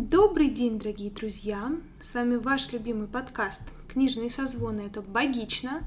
[0.00, 1.72] Добрый день, дорогие друзья!
[2.00, 3.62] С вами ваш любимый подкаст
[3.92, 5.82] «Книжные созвоны»— это «Богично».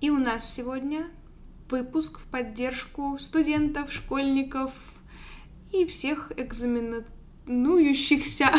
[0.00, 1.08] И у нас сегодня
[1.68, 4.70] выпуск в поддержку студентов, школьников
[5.72, 8.52] и всех экзаменующихся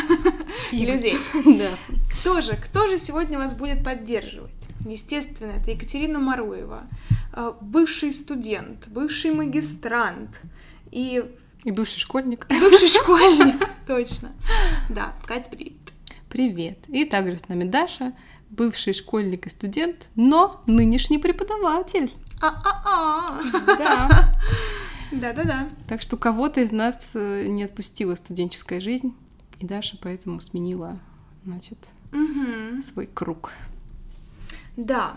[0.70, 1.16] людей.
[1.46, 1.78] Да.
[2.20, 4.52] Кто же, кто же сегодня вас будет поддерживать?
[4.84, 6.86] Естественно, это Екатерина Маруева,
[7.32, 10.42] э, бывший студент, бывший магистрант
[10.90, 11.24] и
[11.64, 12.46] И бывший школьник.
[12.48, 14.32] бывший школьник, точно.
[14.90, 15.72] Да, Катя, привет.
[16.28, 16.78] Привет.
[16.88, 18.12] И также с нами Даша,
[18.50, 22.12] бывший школьник и студент, но нынешний преподаватель.
[22.42, 23.40] А-а-а.
[23.78, 24.34] Да.
[25.12, 25.68] Да-да-да.
[25.88, 29.14] Так что кого-то из нас э, не отпустила студенческая жизнь,
[29.60, 30.98] и Даша поэтому сменила,
[31.44, 31.78] значит,
[32.84, 33.52] свой круг.
[34.76, 35.16] Да.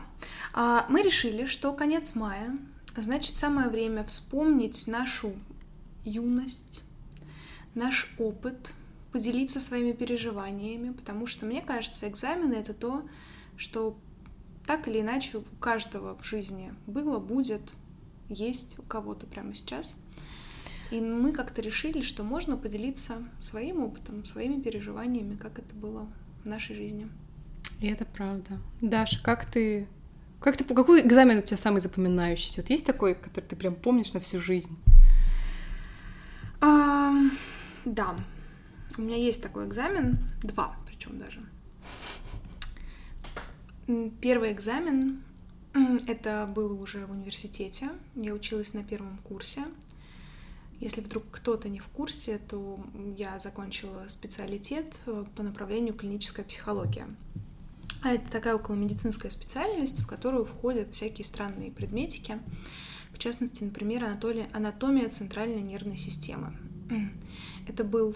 [0.54, 2.56] А, Мы решили, что конец мая,
[2.96, 5.34] значит, самое время вспомнить нашу
[6.08, 6.84] юность,
[7.76, 8.74] наш опыт,
[9.12, 13.08] поделиться своими переживаниями, потому что, мне кажется, экзамены— это то,
[13.56, 13.98] что
[14.66, 17.62] так или иначе у каждого в жизни было, будет,
[18.30, 19.96] есть у кого-то прямо сейчас.
[20.92, 26.08] И мы как-то решили, что можно поделиться своим опытом, своими переживаниями, как это было
[26.44, 27.08] в нашей жизни.
[27.80, 28.60] И это правда.
[28.82, 29.88] Даша, как ты...
[30.40, 32.62] Как ты, какой экзамен у тебя самый запоминающийся?
[32.62, 34.78] Вот есть такой, который ты прям помнишь на всю жизнь?
[36.60, 37.32] Ам,
[37.86, 38.16] да,
[38.98, 41.42] у меня есть такой экзамен, два причем даже.
[44.20, 45.22] Первый экзамен,
[46.08, 49.64] это было уже в университете, я училась на первом курсе.
[50.80, 52.80] Если вдруг кто-то не в курсе, то
[53.18, 57.08] я закончила специалитет э, по направлению клиническая психология.
[58.04, 62.40] А это такая околомедицинская специальность, в которую входят всякие странные предметики.
[63.18, 66.56] В частности, например, анатоли- анатомия центральной нервной системы.
[67.68, 68.16] Это был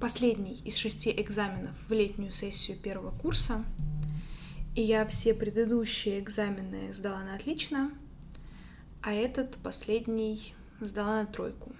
[0.00, 3.62] последний из шести экзаменов в летнюю сессию первого курса.
[4.74, 7.90] И я все предыдущие экзамены сдала на отлично,
[9.02, 11.76] а этот последний сдала на тройку.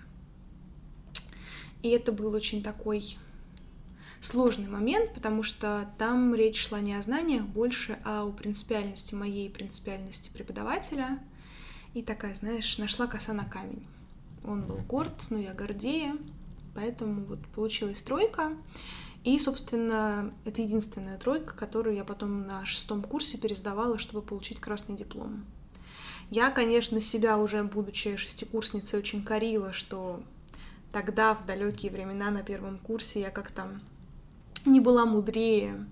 [1.82, 3.16] И это был очень такой
[4.20, 9.48] сложный момент, потому что там речь шла не о знаниях больше, а о принципиальности моей
[9.48, 11.18] принципиальности преподавателя.
[11.96, 13.82] И такая, знаешь, нашла коса на камень.
[14.44, 16.14] Он был горд, но я гордее,
[16.74, 18.52] поэтому вот получилась тройка.
[19.24, 24.94] И, собственно, это единственная тройка, которую я потом на шестом курсе пересдавала, чтобы получить красный
[24.94, 25.46] диплом.
[26.28, 30.22] Я, конечно, себя уже, будучи шестикурсницей, очень корила, что
[30.92, 33.70] тогда, в далекие времена на первом курсе, я как-то
[34.66, 35.86] не была мудрее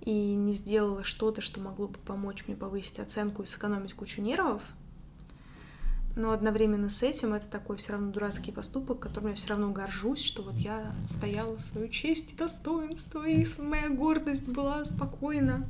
[0.00, 4.62] и не сделала что-то, что могло бы помочь мне повысить оценку и сэкономить кучу нервов.
[6.16, 10.22] Но одновременно с этим это такой все равно дурацкий поступок, которым я все равно горжусь,
[10.22, 15.66] что вот я отстояла свою честь и достоинство, и моя гордость была спокойна.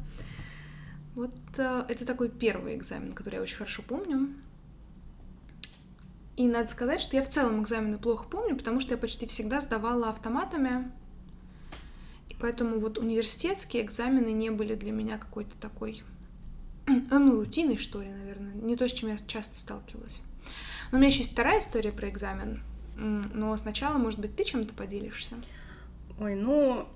[1.14, 4.34] Вот э, это такой первый экзамен, который я очень хорошо помню.
[6.36, 9.60] И надо сказать, что я в целом экзамены плохо помню, потому что я почти всегда
[9.62, 10.90] сдавала автоматами.
[12.28, 16.02] И поэтому вот университетские экзамены не были для меня какой-то такой,
[16.86, 18.52] ну, рутиной, что ли, наверное.
[18.54, 20.20] Не то, с чем я часто сталкивалась.
[20.94, 22.62] Но у меня еще есть вторая история про экзамен.
[22.94, 25.34] Но сначала, может быть, ты чем-то поделишься?
[26.20, 26.86] Ой, ну,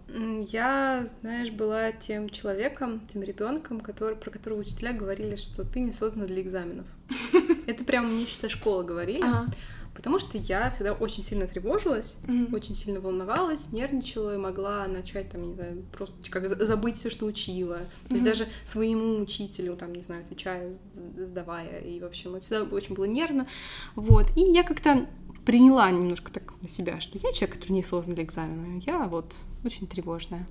[0.51, 5.93] я, знаешь, была тем человеком, тем ребенком, который, про которого учителя говорили, что ты не
[5.93, 6.87] создана для экзаменов.
[7.67, 9.25] Это прям мне еще со школы говорили.
[9.25, 9.51] Ага.
[9.99, 12.55] Потому что я всегда очень сильно тревожилась, Мгм.
[12.55, 17.11] очень сильно волновалась, нервничала и могла начать, там, не знаю, просто как за- забыть все,
[17.11, 17.79] что учила.
[18.09, 20.73] То есть даже своему учителю, там, не знаю, отвечая,
[21.17, 21.81] сдавая.
[21.81, 23.49] И, в общем, всегда очень было нервно.
[23.97, 24.27] Вот.
[24.37, 25.09] И я как-то
[25.45, 28.81] приняла немножко так на себя, что я человек, который не создан для экзамена.
[28.87, 30.47] Я вот очень тревожная.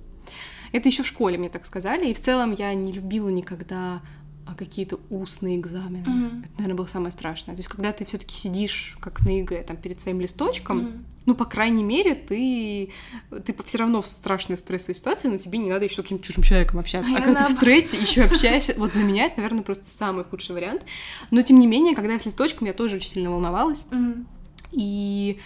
[0.72, 2.10] Это еще в школе мне так сказали.
[2.10, 4.02] И в целом я не любила никогда
[4.48, 6.08] а, какие-то устные экзамены.
[6.08, 6.42] Мгм.
[6.44, 7.54] Это, наверное, было самое страшное.
[7.54, 11.04] То есть, когда ты все-таки сидишь, как на ЕГЭ, там, перед своим листочком, Мгм.
[11.26, 12.90] ну, по крайней мере, ты,
[13.44, 16.42] ты все равно в страшной стрессовой ситуации, но тебе не надо еще с каким-то чужим
[16.44, 17.12] человеком общаться.
[17.14, 20.24] А А, когда ты в стрессе еще общаешься, вот для меня это, наверное, просто самый
[20.24, 20.82] худший вариант.
[21.30, 23.84] Но, тем не менее, когда я с листочком, я тоже очень сильно волновалась.
[23.90, 24.26] Мгм.
[24.72, 25.38] И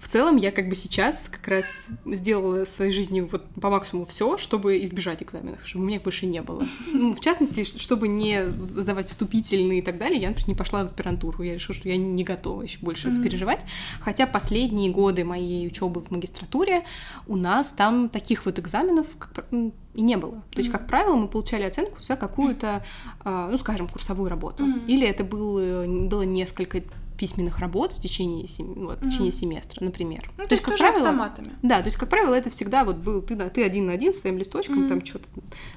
[0.00, 1.66] в целом я как бы сейчас как раз
[2.06, 6.02] сделала в своей жизни вот по максимуму все, чтобы избежать экзаменов, чтобы у меня их
[6.04, 6.64] больше не было.
[6.92, 8.46] Ну, в частности, чтобы не
[8.76, 11.42] сдавать вступительные и так далее, я, например, не пошла в аспирантуру.
[11.42, 13.24] Я решила, что я не готова еще больше это Мгм.
[13.24, 13.64] переживать.
[14.00, 16.84] Хотя последние годы моей учебы в магистратуре
[17.26, 20.42] у нас там таких вот экзаменов как и не было.
[20.52, 22.84] То есть, как правило, мы получали оценку за какую-то,
[23.24, 24.62] а, ну, скажем, курсовую работу.
[24.64, 24.86] Мгм.
[24.86, 26.82] Или это был, э, было несколько
[27.18, 28.86] письменных работ в течение, сем...
[28.86, 30.30] вот, в течение семестра, например.
[30.38, 31.52] Ну, то, то есть, как правило, автоматами.
[31.62, 34.20] Да, то есть, как правило, это всегда вот был ты, ты один на один с
[34.20, 34.88] своим листочком, mm-hmm.
[34.88, 35.28] там что-то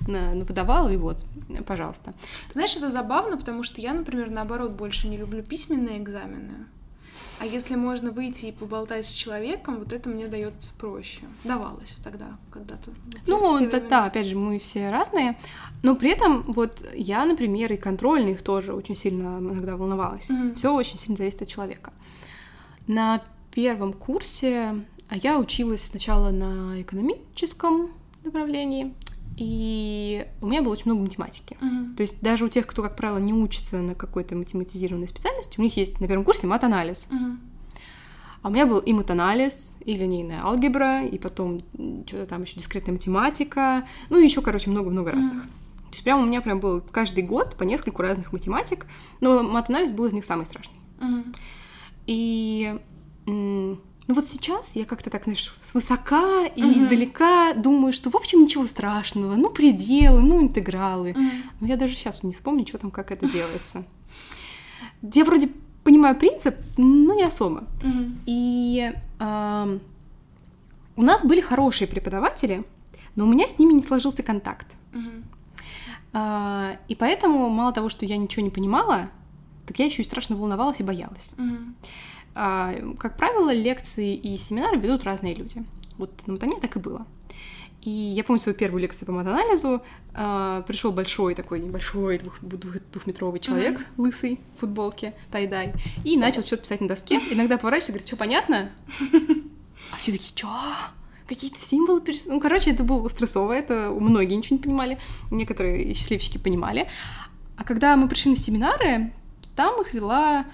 [0.07, 1.25] на, выдавал, и вот,
[1.65, 2.13] пожалуйста.
[2.53, 6.67] Знаешь, это забавно, потому что я, например, наоборот, больше не люблю письменные экзамены.
[7.41, 11.21] А если можно выйти и поболтать с человеком, вот это мне дается проще.
[11.43, 12.91] Давалось тогда, когда-то.
[13.25, 15.35] Ну, да, да, опять же, мы все разные.
[15.81, 20.29] Но при этом вот я, например, и контрольных тоже очень сильно иногда волновалась.
[20.29, 20.55] Mm-hmm.
[20.55, 21.91] Все очень сильно зависит от человека.
[22.87, 24.75] На первом курсе
[25.11, 27.89] а я училась сначала на экономическом
[28.23, 28.93] направлении,
[29.35, 31.57] и у меня было очень много математики.
[31.59, 31.95] Uh-huh.
[31.97, 35.63] То есть даже у тех, кто, как правило, не учится на какой-то математизированной специальности, у
[35.63, 37.09] них есть на первом курсе мат-анализ.
[37.11, 37.37] Uh-huh.
[38.41, 41.61] А у меня был и мат-анализ, и линейная алгебра, и потом
[42.07, 45.43] что-то там еще дискретная математика, ну и еще, короче, много-много разных.
[45.91, 48.85] То есть прям у меня прям был каждый год по нескольку разных математик,
[49.19, 50.77] но мат-анализ был из них самый страшный.
[50.99, 51.35] Uh-huh.
[52.07, 52.79] И
[53.25, 56.77] ну вот сейчас я как-то так, знаешь, свысока и uh-huh.
[56.77, 61.11] издалека думаю, что, в общем, ничего страшного, ну, пределы, ну, интегралы.
[61.11, 61.31] Uh-huh.
[61.59, 63.83] Но я даже сейчас не вспомню, что там, как это делается.
[65.01, 65.49] Я вроде
[65.83, 67.65] понимаю принцип, но не особо.
[67.81, 68.11] Uh-huh.
[68.25, 69.79] И э,
[70.95, 72.63] у нас были хорошие преподаватели,
[73.15, 74.67] но у меня с ними не сложился контакт.
[74.93, 75.23] Uh-huh.
[76.13, 79.09] Э, и поэтому мало того, что я ничего не понимала,
[79.65, 81.31] так я еще и страшно волновалась и боялась.
[82.33, 85.65] А, как правило, лекции и семинары ведут разные люди.
[85.97, 87.05] Вот на Матане так и было.
[87.81, 89.81] И я помню свою первую лекцию по матанализу.
[90.13, 93.93] А, пришел большой такой небольшой двух, двух, двухметровый человек, mm-hmm.
[93.97, 95.73] лысый, в футболке, тайдай,
[96.03, 97.19] и начал что-то писать на доске.
[97.31, 98.71] Иногда поворачивается, говорит, что понятно?
[99.91, 100.47] А все такие, что?
[101.27, 104.97] Какие-то символы Ну, короче, это было стрессово, это многие ничего не понимали,
[105.29, 106.87] некоторые счастливчики понимали.
[107.57, 109.13] А когда мы пришли на семинары,
[109.55, 110.45] там их вела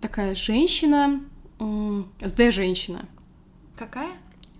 [0.00, 1.20] такая женщина,
[1.58, 3.06] the женщина.
[3.76, 4.10] Какая?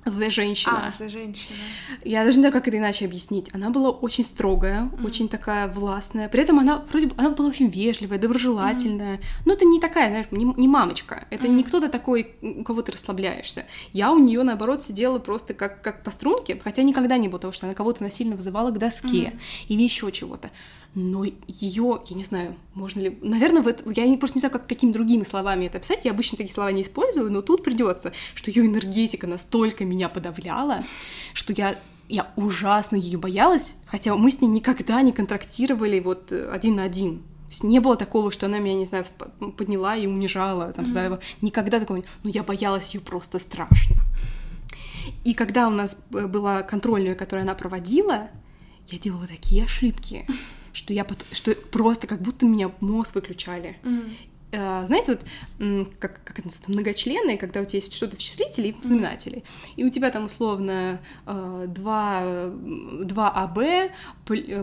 [0.06, 0.86] The женщина.
[0.86, 1.56] А, the женщина.
[2.04, 3.50] Я даже не знаю, как это иначе объяснить.
[3.52, 5.06] Она была очень строгая, mm-hmm.
[5.06, 6.28] очень такая властная.
[6.28, 9.16] При этом она вроде бы она была очень вежливая, доброжелательная.
[9.16, 9.42] Mm-hmm.
[9.44, 11.26] Но это не такая, знаешь, не, не мамочка.
[11.30, 11.50] Это mm-hmm.
[11.50, 13.66] не кто-то такой, у кого ты расслабляешься.
[13.92, 17.52] Я у нее наоборот сидела просто как, как по струнке, хотя никогда не было того,
[17.52, 19.40] что она кого-то насильно вызывала к доске mm-hmm.
[19.68, 20.50] или еще чего-то
[20.94, 24.66] но ее, я не знаю, можно ли, наверное, в это, я просто не знаю, как,
[24.66, 28.50] какими другими словами это описать, я обычно такие слова не использую, но тут придется, что
[28.50, 30.84] ее энергетика настолько меня подавляла,
[31.34, 31.76] что я
[32.08, 36.84] я ужасно ее боялась, хотя мы с ней никогда не контрактировали вот э, один на
[36.84, 37.18] один.
[37.18, 39.04] То есть не было такого, что она меня, не знаю,
[39.56, 41.20] подняла и унижала, там, mm-hmm.
[41.42, 42.04] Никогда такого не...
[42.22, 43.96] Но я боялась ее просто страшно.
[45.24, 48.28] И когда у нас э, была контрольная, которую она проводила,
[48.88, 50.26] я делала такие ошибки
[50.76, 53.78] что я потом, что просто как будто меня мозг выключали.
[53.82, 54.86] Mm.
[54.86, 55.24] знаете, вот
[55.98, 59.42] как, как это называется, многочленные, когда у тебя есть что-то в числителе и в знаменателе,
[59.76, 61.66] и у тебя там условно 2,
[63.02, 63.90] 2АБ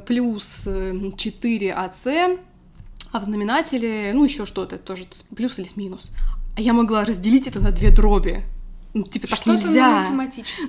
[0.06, 2.40] плюс 4АС,
[3.12, 6.12] а в знаменателе, ну, еще что-то тоже, плюс или минус.
[6.56, 8.44] А я могла разделить это на две дроби
[8.94, 10.06] ну, типа, так Что-то нельзя.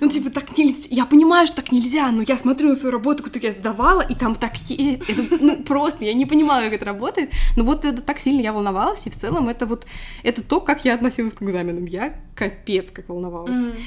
[0.00, 0.88] Ну, типа, так нельзя.
[0.90, 4.14] Я понимаю, что так нельзя, но я смотрю на свою работу, которую я сдавала, и
[4.14, 5.02] там так есть.
[5.10, 7.30] Это, ну, просто, я не понимаю, как это работает.
[7.56, 9.86] Но вот это так сильно я волновалась, и в целом это вот,
[10.22, 11.84] это то, как я относилась к экзаменам.
[11.84, 13.58] Я капец как волновалась.
[13.58, 13.82] Mm-hmm.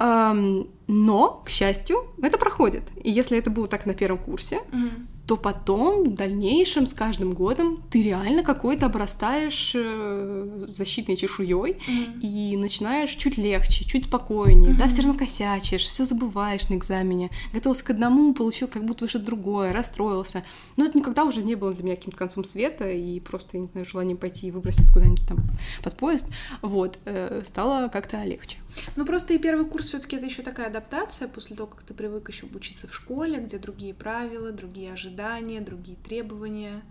[0.00, 2.82] Um, но, к счастью, это проходит.
[3.04, 7.34] И если это было так на первом курсе, mm-hmm то потом, в дальнейшем, с каждым
[7.34, 12.20] годом, ты реально какой-то обрастаешь э, защитной чешуей mm-hmm.
[12.20, 14.76] и начинаешь чуть легче, чуть спокойнее, mm-hmm.
[14.76, 19.26] да, все равно косячишь, все забываешь на экзамене, готовился к одному, получил как будто что-то
[19.26, 20.42] другое, расстроился.
[20.76, 23.68] Но это никогда уже не было для меня каким-то концом света и просто, я не
[23.68, 25.38] знаю, желанием пойти и выброситься куда-нибудь там
[25.84, 26.26] под поезд.
[26.60, 28.56] Вот, э, стало как-то легче.
[28.96, 32.28] Ну просто и первый курс все-таки это еще такая адаптация после того, как ты привык
[32.28, 36.82] еще учиться в школе, где другие правила, другие ожидания, другие требования.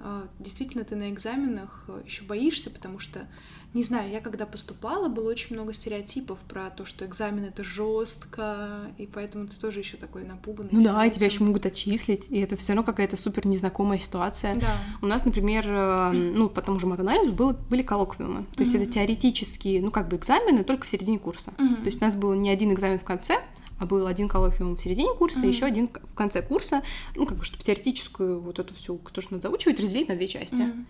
[0.00, 3.26] А, действительно, ты на экзаменах э, еще боишься, потому что
[3.76, 8.90] не знаю, я когда поступала, было очень много стереотипов про то, что экзамен это жестко,
[8.96, 10.70] и поэтому ты тоже еще такой напуганный.
[10.72, 14.56] Ну да, и тебя еще могут отчислить, и это все равно какая-то супер незнакомая ситуация.
[14.56, 14.78] Да.
[15.02, 18.46] У нас, например, э, ну, по тому же матанализу было, были коллоквиумы.
[18.56, 18.82] То есть mm-hmm.
[18.82, 21.52] это теоретические, ну, как бы экзамены, только в середине курса.
[21.58, 21.76] Mm-hmm.
[21.76, 23.42] То есть у нас был не один экзамен в конце,
[23.78, 25.48] а был один коллоквиум в середине курса, mm-hmm.
[25.48, 26.82] еще один в конце курса,
[27.14, 30.28] ну, как бы, чтобы теоретическую вот эту всю, то, что надо заучивать, разделить на две
[30.28, 30.54] части.
[30.54, 30.84] Mm-hmm.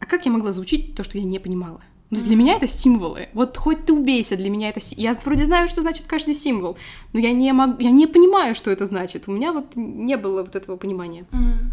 [0.00, 1.80] А как я могла заучить то, что я не понимала?
[2.10, 3.28] То есть для меня это символы.
[3.34, 4.80] Вот хоть ты убейся, для меня это...
[4.96, 6.78] Я вроде знаю, что значит каждый символ,
[7.12, 9.24] но я не, могу, я не понимаю, что это значит.
[9.26, 11.26] У меня вот не было вот этого понимания.
[11.32, 11.70] Mm.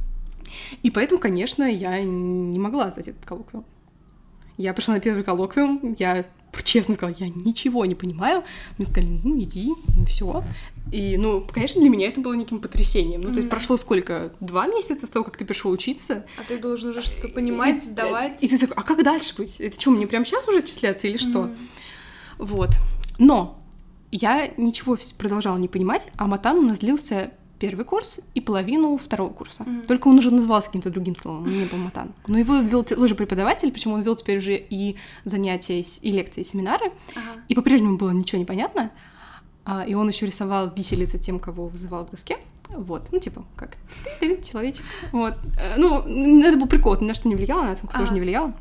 [0.83, 3.65] И поэтому, конечно, я не могла сдать этот коллоквиум.
[4.57, 6.25] Я пришла на первый коллоквиум, я
[6.63, 8.43] честно сказала, я ничего не понимаю.
[8.77, 10.43] Мне сказали, ну иди, ну все.
[10.91, 13.21] И, ну, конечно, для меня это было неким потрясением.
[13.21, 13.33] Ну, mm-hmm.
[13.33, 14.33] то есть прошло сколько?
[14.39, 16.25] Два месяца с того, как ты пришел учиться.
[16.37, 18.43] А ты должен уже что-то понимать, и, сдавать.
[18.43, 19.59] И, и ты такой, а как дальше быть?
[19.59, 21.45] Это что, мне прямо сейчас уже отчисляться или что?
[21.45, 21.57] Mm-hmm.
[22.39, 22.69] Вот.
[23.17, 23.61] Но
[24.11, 29.29] я ничего продолжала не понимать, а Матан у нас длился первый курс и половину второго
[29.29, 29.63] курса.
[29.63, 29.85] Mm-hmm.
[29.87, 32.13] Только он уже назывался каким-то другим словом, он не был матан.
[32.27, 36.43] Но его вел тоже преподаватель, причем он вел теперь уже и занятия, и лекции, и
[36.43, 36.85] семинары.
[36.85, 37.41] Uh-huh.
[37.47, 38.91] И по-прежнему было ничего не понятно.
[39.65, 42.37] А, и он еще рисовал виселицы тем, кого вызывал к доске.
[42.69, 43.77] Вот, ну, типа, как
[44.19, 44.83] ты, человечек.
[45.11, 45.33] Вот.
[45.59, 45.99] Э, ну,
[46.43, 48.53] это был прикол, ни на что не влияло, на оценку тоже не влияло.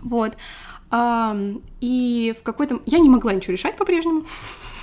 [0.00, 0.36] Вот.
[1.80, 2.80] И в какой-то...
[2.86, 4.24] Я не могла ничего решать по-прежнему.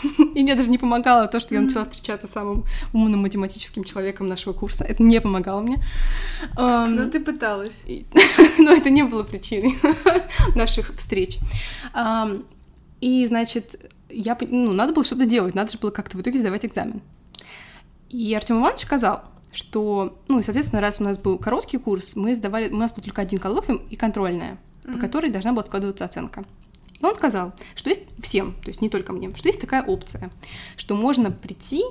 [0.35, 4.27] И мне даже не помогало то, что я начала встречаться с самым умным математическим человеком
[4.27, 4.83] нашего курса.
[4.83, 5.83] Это не помогало мне.
[6.57, 7.83] Но ты пыталась.
[8.57, 9.75] Но это не было причиной
[10.55, 11.39] наших встреч.
[13.01, 16.65] И, значит, я, ну, надо было что-то делать, надо же было как-то в итоге сдавать
[16.65, 17.01] экзамен.
[18.09, 22.35] И Артем Иванович сказал, что, ну, и, соответственно, раз у нас был короткий курс, мы
[22.35, 24.93] сдавали, у нас был только один коллоквиум и контрольная, mm-hmm.
[24.93, 26.45] по которой должна была складываться оценка.
[27.03, 30.31] И он сказал, что есть всем, то есть не только мне, что есть такая опция,
[30.77, 31.83] что можно прийти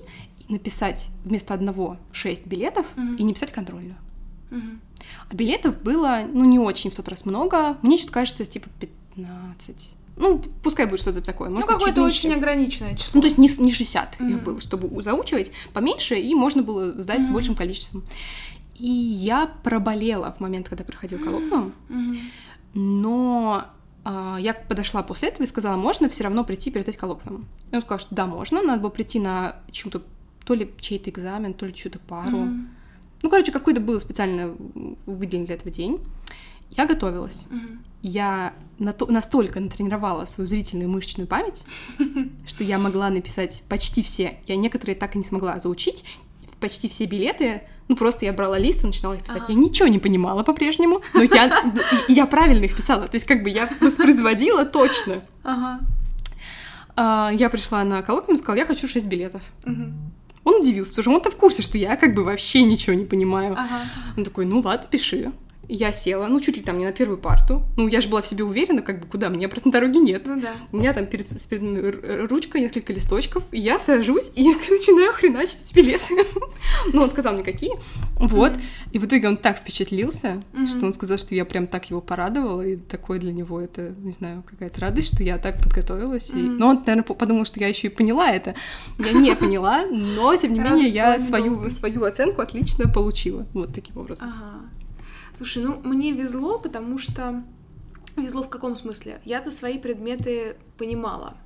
[0.48, 3.16] и написать вместо одного шесть билетов mm-hmm.
[3.18, 3.96] и не писать контрольную.
[4.50, 4.78] Mm-hmm.
[5.28, 7.76] А билетов было, ну, не очень в тот раз много.
[7.82, 8.68] Мне что-то кажется, типа
[9.14, 9.94] 15.
[10.16, 11.50] Ну, пускай будет что-то такое.
[11.50, 13.12] Может, ну, какое-то очень ограниченное число.
[13.14, 14.30] Ну, то есть не, не 60 mm-hmm.
[14.30, 17.32] их было, чтобы заучивать поменьше, и можно было сдать mm-hmm.
[17.32, 18.02] большим количеством.
[18.78, 22.18] И я проболела в момент, когда проходил коллоквиум, mm-hmm.
[22.74, 23.66] но
[24.04, 27.46] я подошла после этого и сказала, можно все равно прийти и передать коллоквиум.
[27.70, 30.02] И он сказал, что да, можно, надо было прийти на чью-то,
[30.44, 32.38] то ли чей-то экзамен, то ли чью-то пару.
[32.38, 32.66] Mm-hmm.
[33.22, 34.54] Ну, короче, какой-то был специально
[35.06, 36.00] выделен для этого день.
[36.70, 37.46] Я готовилась.
[37.50, 37.78] Mm-hmm.
[38.02, 41.64] Я на то, настолько натренировала свою зрительную мышечную память,
[42.46, 44.38] что я могла написать почти все.
[44.46, 46.04] Я некоторые так и не смогла заучить.
[46.58, 49.42] Почти все билеты ну, просто я брала лист и начинала их писать.
[49.42, 49.52] Ага.
[49.52, 51.62] Я ничего не понимала по-прежнему, но я,
[52.08, 53.06] я правильно их писала.
[53.06, 55.20] То есть, как бы я воспроизводила точно.
[55.44, 55.80] Ага.
[56.96, 59.42] А, я пришла на коллоквиум и сказала, я хочу 6 билетов.
[59.66, 59.92] Угу.
[60.44, 63.52] Он удивился, потому что он-то в курсе, что я как бы вообще ничего не понимаю.
[63.52, 63.82] Ага.
[64.16, 65.32] Он такой, ну ладно, пиши.
[65.68, 67.62] Я села, ну, чуть ли там не на первую парту.
[67.76, 70.22] Ну, я же была в себе уверена, как бы, куда, мне обратной дороги нет.
[70.26, 70.52] Ну, да.
[70.72, 75.74] У меня там перед, перед ручка, несколько листочков, и я сажусь и начинаю хреначить эти
[75.74, 76.26] билеты.
[76.92, 77.72] ну, он сказал мне, какие.
[78.16, 78.52] Вот.
[78.92, 82.62] И в итоге он так впечатлился, что он сказал, что я прям так его порадовала,
[82.62, 86.30] и такое для него это, не знаю, какая-то радость, что я так подготовилась.
[86.30, 86.36] И...
[86.36, 88.54] Но он, наверное, подумал, что я еще и поняла это.
[88.98, 93.46] Я не поняла, но, тем не менее, я свою, свою оценку отлично получила.
[93.54, 94.28] Вот таким образом.
[94.28, 94.60] Ага.
[95.36, 97.42] Слушай, ну мне везло, потому что...
[98.16, 99.20] Везло в каком смысле?
[99.24, 101.36] Я-то свои предметы понимала.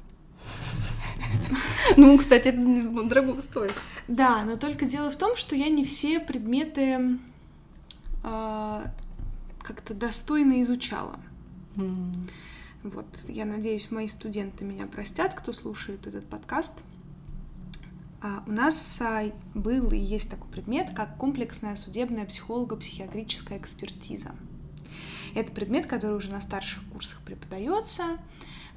[1.96, 3.72] Ну, кстати, это дорого стоит.
[4.08, 7.18] Да, но только дело в том, что я не все предметы
[8.24, 8.84] э,
[9.62, 11.18] как-то достойно изучала.
[11.76, 12.12] Mm.
[12.82, 16.74] Вот, я надеюсь, мои студенты меня простят, кто слушает этот подкаст.
[18.22, 24.34] А, у нас а, был и есть такой предмет, как комплексная судебная психолого-психиатрическая экспертиза.
[25.34, 28.18] Это предмет, который уже на старших курсах преподается,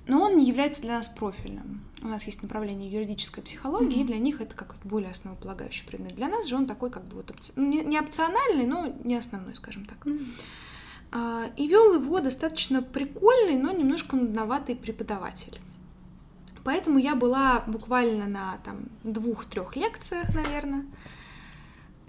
[0.07, 1.81] но он не является для нас профильным.
[2.01, 4.03] У нас есть направление юридической психологии, mm-hmm.
[4.03, 6.15] и для них это как более основополагающий предмет.
[6.15, 7.53] Для нас же он такой как бы вот опци...
[7.55, 10.05] Ну, не, не опциональный, но не основной, скажем так.
[10.05, 11.53] Mm-hmm.
[11.57, 15.59] И вел его достаточно прикольный, но немножко нудноватый преподаватель.
[16.63, 20.85] Поэтому я была буквально на там двух-трех лекциях, наверное.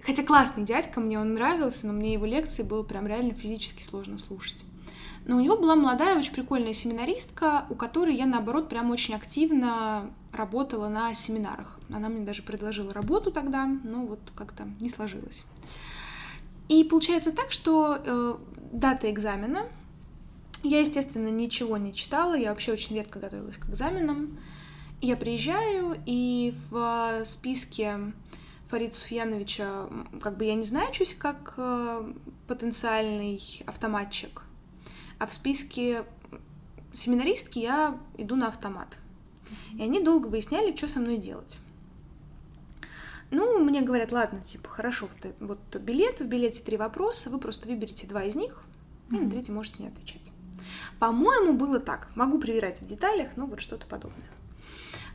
[0.03, 4.17] Хотя классный дядька, мне он нравился, но мне его лекции было прям реально физически сложно
[4.17, 4.65] слушать.
[5.25, 10.09] Но у него была молодая, очень прикольная семинаристка, у которой я, наоборот, прям очень активно
[10.33, 11.79] работала на семинарах.
[11.93, 15.45] Она мне даже предложила работу тогда, но вот как-то не сложилось.
[16.69, 18.35] И получается так, что э,
[18.71, 19.65] дата экзамена
[20.63, 24.37] я, естественно, ничего не читала, я вообще очень редко готовилась к экзаменам.
[25.01, 28.13] Я приезжаю, и в списке
[28.69, 29.89] Фарида Суфьяновича,
[30.21, 32.13] как бы я не значусь как э,
[32.47, 34.43] потенциальный автоматчик,
[35.17, 36.05] а в списке
[36.93, 38.97] семинаристки я иду на автомат.
[39.73, 41.57] И они долго выясняли, что со мной делать.
[43.31, 47.67] Ну, мне говорят, ладно, типа, хорошо, вот, вот билет, в билете три вопроса, вы просто
[47.67, 48.61] выберите два из них,
[49.09, 50.20] и на третий можете не отвечать.
[51.01, 52.09] По-моему, было так.
[52.13, 54.29] Могу проверять в деталях, но вот что-то подобное.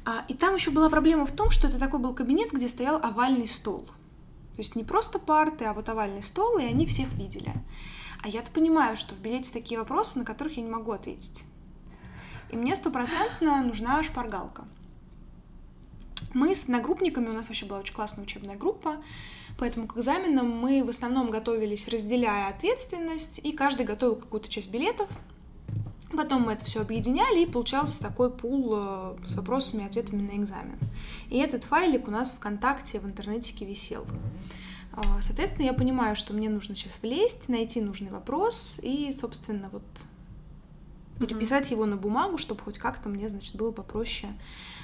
[0.04, 2.96] А, и там еще была проблема в том, что это такой был кабинет, где стоял
[2.96, 3.82] овальный стол.
[3.84, 7.52] То есть не просто парты, а вот овальный стол, и они всех видели.
[8.20, 11.44] А я-то понимаю, что в билете такие вопросы, на которых я не могу ответить.
[12.50, 14.64] И мне стопроцентно нужна шпаргалка.
[16.34, 18.96] Мы с одногруппниками, у нас вообще была очень классная учебная группа,
[19.56, 25.08] поэтому к экзаменам мы в основном готовились, разделяя ответственность, и каждый готовил какую-то часть билетов.
[26.16, 30.36] Потом мы это все объединяли, и получался такой пул э, с вопросами и ответами на
[30.36, 30.78] экзамен.
[31.28, 34.06] И этот файлик у нас ВКонтакте в интернете висел.
[34.92, 39.84] А, соответственно, я понимаю, что мне нужно сейчас влезть, найти нужный вопрос и, собственно, вот
[41.18, 41.72] переписать mm-hmm.
[41.72, 44.32] его на бумагу, чтобы хоть как-то мне, значит, было попроще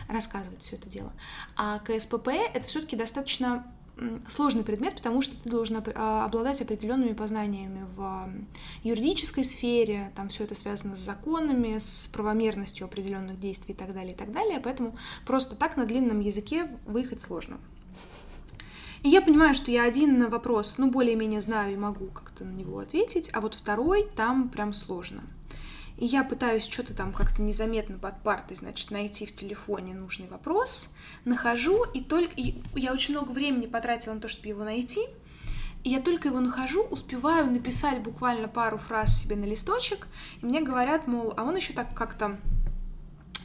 [0.08, 1.12] рассказывать все это дело.
[1.56, 3.66] А КСПП это все-таки достаточно
[4.28, 8.28] сложный предмет, потому что ты должен а, обладать определенными познаниями в
[8.82, 14.14] юридической сфере, там все это связано с законами, с правомерностью определенных действий и так далее,
[14.14, 14.96] и так далее, поэтому
[15.26, 17.58] просто так на длинном языке выехать сложно.
[19.02, 22.78] И я понимаю, что я один вопрос, ну, более-менее знаю и могу как-то на него
[22.78, 25.22] ответить, а вот второй там прям сложно.
[26.02, 30.92] И я пытаюсь что-то там как-то незаметно под партой, значит, найти в телефоне нужный вопрос,
[31.24, 32.32] нахожу, и только...
[32.34, 35.06] И я очень много времени потратила на то, чтобы его найти,
[35.84, 40.08] и я только его нахожу, успеваю написать буквально пару фраз себе на листочек,
[40.40, 42.36] и мне говорят, мол, а он еще так как-то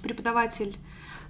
[0.01, 0.77] преподаватель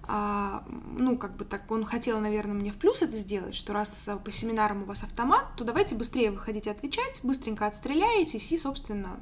[0.03, 0.63] а,
[0.95, 4.31] ну, как бы так, он хотел, наверное, мне в плюс это сделать, что раз по
[4.31, 9.19] семинарам у вас автомат, то давайте быстрее выходите отвечать, быстренько отстреляетесь и, собственно,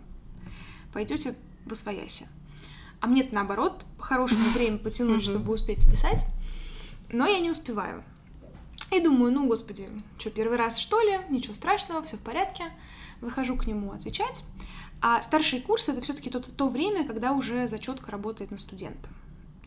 [0.94, 2.28] пойдете в освояси.
[3.02, 6.24] А мне-то наоборот, по-хорошему время потянуть, чтобы успеть списать,
[7.12, 8.04] но я не успеваю.
[8.92, 11.20] И думаю, ну, господи, что, первый раз что ли?
[11.30, 12.66] Ничего страшного, все в порядке.
[13.20, 14.44] Выхожу к нему отвечать.
[15.02, 19.10] А старший курс это все-таки то, то время, когда уже зачетка работает на студента.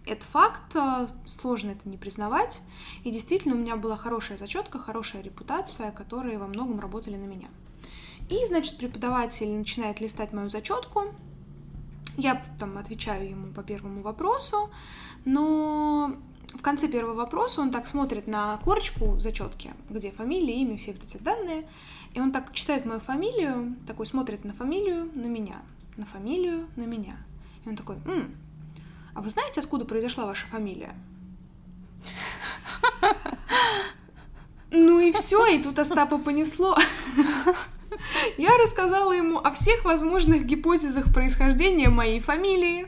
[0.07, 2.63] Это факт, а, сложно это не признавать.
[3.05, 7.49] И действительно, у меня была хорошая зачетка, хорошая репутация, которые во многом работали на меня.
[8.31, 11.15] И, значит, преподаватель начинает листать мою зачетку.
[12.19, 14.71] Я там отвечаю ему по первому вопросу,
[15.25, 16.17] но
[16.53, 21.05] в конце первого вопроса он так смотрит на корочку зачетки, где фамилия, имя, все вот
[21.05, 21.69] эти данные,
[22.15, 25.63] и он так читает мою фамилию, такой смотрит на фамилию, на меня,
[25.97, 27.17] на фамилию, на меня.
[27.65, 28.35] И он такой, М,
[29.15, 30.97] а вы знаете, откуда произошла ваша фамилия?
[34.71, 36.77] Ну и все, и тут Остапа понесло.
[38.39, 42.87] Я рассказала ему о всех возможных гипотезах происхождения моей фамилии,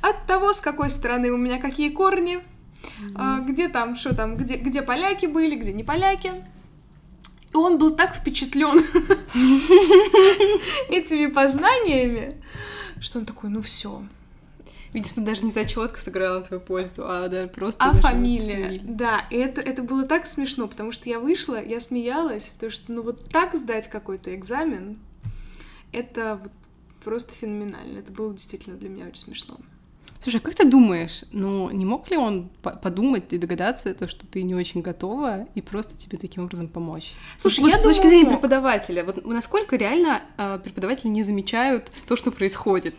[0.00, 2.40] от того, с какой стороны у меня какие корни,
[3.00, 3.46] mm-hmm.
[3.46, 6.32] где там, что там, где, где поляки были, где не поляки.
[7.52, 8.78] И он был так впечатлен
[10.88, 12.42] этими познаниями,
[13.00, 14.02] что он такой, ну все,
[14.94, 17.84] Видишь, что даже не зачетка сыграла на твою пользу, а да, просто...
[17.84, 18.80] А фамилия, фамилия.
[18.84, 22.92] да, и это, это было так смешно, потому что я вышла, я смеялась, потому что,
[22.92, 25.00] ну, вот так сдать какой-то экзамен,
[25.90, 26.52] это вот
[27.02, 29.56] просто феноменально, это было действительно для меня очень смешно.
[30.20, 34.28] Слушай, а как ты думаешь, ну, не мог ли он подумать и догадаться, то, что
[34.28, 37.14] ты не очень готова, и просто тебе таким образом помочь?
[37.36, 37.94] Слушай, вот, я с думаю...
[37.94, 42.94] точки зрения преподавателя, вот насколько реально э, преподаватели не замечают то, что происходит?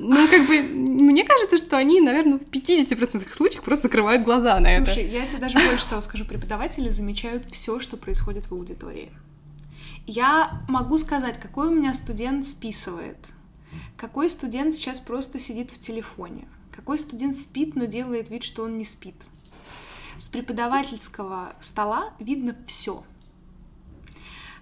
[0.00, 4.68] Ну, как бы, мне кажется, что они, наверное, в 50% случаев просто закрывают глаза на
[4.68, 4.86] это.
[4.86, 9.10] Слушай, я тебе даже больше того скажу, преподаватели замечают все, что происходит в аудитории.
[10.06, 13.18] Я могу сказать, какой у меня студент списывает,
[13.96, 18.78] какой студент сейчас просто сидит в телефоне, какой студент спит, но делает вид, что он
[18.78, 19.16] не спит.
[20.16, 23.02] С преподавательского стола видно все.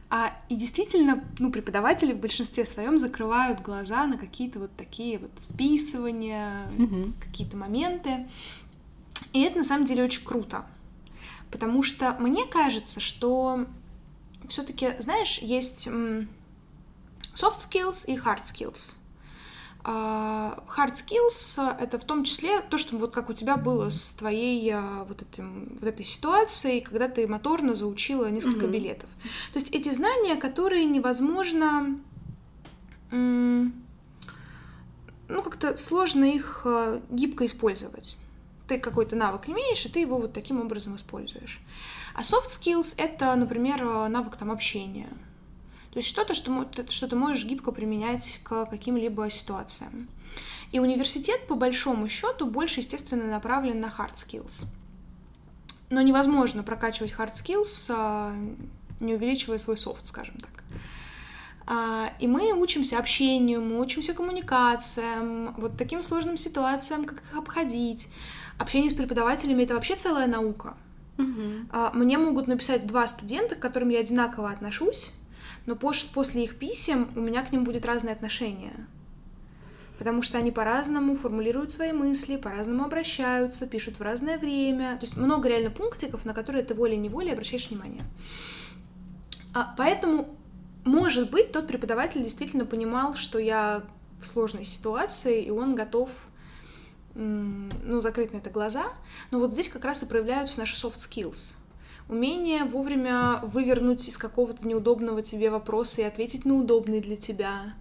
[0.08, 5.32] А, и действительно, ну, преподаватели в большинстве своем закрывают глаза на какие-то вот такие вот
[5.36, 7.12] списывания, mm-hmm.
[7.20, 8.26] какие-то моменты.
[9.32, 10.64] И это на самом деле очень круто.
[11.50, 13.66] Потому что мне кажется, что
[14.48, 15.88] все-таки, знаешь, есть
[17.34, 18.96] soft skills и hard skills.
[19.88, 24.14] А, hard skills— это в том числе то, что вот как у тебя было с
[24.14, 28.70] твоей а, вот, этим, вот этой ситуацией, когда ты моторно заучила несколько mm-hmm.
[28.70, 29.08] билетов.
[29.52, 32.00] То есть эти знания, которые невозможно...
[33.12, 33.72] Ну,
[35.42, 38.16] как-то сложно их а, гибко использовать.
[38.66, 41.60] Ты какой-то навык имеешь, и ты его вот таким образом используешь.
[42.12, 45.08] А soft skills— это, например, навык там общения—
[45.96, 50.08] то есть что-то, что, что ты можешь гибко применять к каким-либо ситуациям.
[50.70, 54.66] И университет, по большому счету, больше, естественно, направлен на hard skills.
[55.88, 58.36] Но невозможно прокачивать hard skills, а,
[59.00, 60.64] не увеличивая свой софт, скажем так.
[61.66, 68.08] А, и мы учимся общению, мы учимся коммуникациям, вот таким сложным ситуациям, как их обходить.
[68.58, 70.76] Общение с преподавателями— это вообще целая наука.
[71.16, 71.94] Угу.
[71.94, 75.12] Мне могут написать два студента, к которым я одинаково отношусь,
[75.66, 78.86] но после их писем у меня к ним будет разное отношение.
[79.98, 84.96] Потому что они по-разному формулируют свои мысли, по-разному обращаются, пишут в разное время.
[84.98, 88.04] То есть много реально пунктиков, на которые ты волей-неволей обращаешь внимание.
[89.54, 90.36] А, поэтому,
[90.84, 93.84] может быть, тот преподаватель действительно понимал, что я
[94.20, 96.10] в сложной ситуации, и он готов
[97.14, 98.92] ну, закрыть на это глаза.
[99.30, 101.56] Но вот здесь как раз и проявляются наши soft skills.
[102.08, 107.74] Умение вовремя вывернуть из какого-то неудобного тебе вопроса и ответить на удобный для тебя.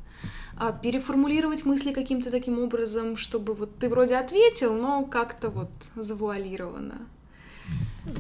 [0.58, 7.08] А переформулировать мысли каким-то таким образом, чтобы вот ты вроде ответил, но как-то вот завуалировано.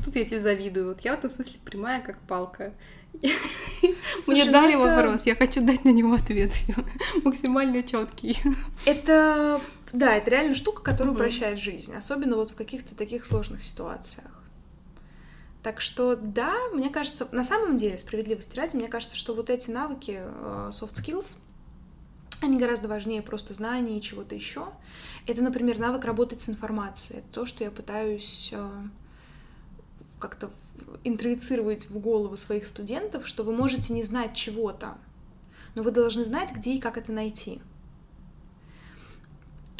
[0.03, 0.87] Тут я тебе завидую.
[0.87, 2.73] Вот я в этом смысле прямая, как палка.
[4.27, 6.51] Мне дали вопрос, я хочу дать на него ответ
[7.23, 8.37] максимально четкий.
[8.85, 9.61] Это,
[9.93, 14.34] да, это реально штука, которая упрощает жизнь, особенно вот в каких-то таких сложных ситуациях.
[15.65, 19.71] Так что да, мне кажется, на самом деле, справедливости ради, мне кажется, что вот эти
[19.71, 21.37] навыки э, soft skills,
[22.39, 24.67] они гораздо важнее просто знаний и чего-то еще.
[25.25, 27.17] Это, например, навык работать с информацией.
[27.21, 28.69] Это то, что я пытаюсь э,
[30.19, 30.51] как-то
[31.03, 34.99] интроицировать в голову своих студентов, что вы можете не знать чего-то,
[35.73, 37.59] но вы должны знать, где и как это найти.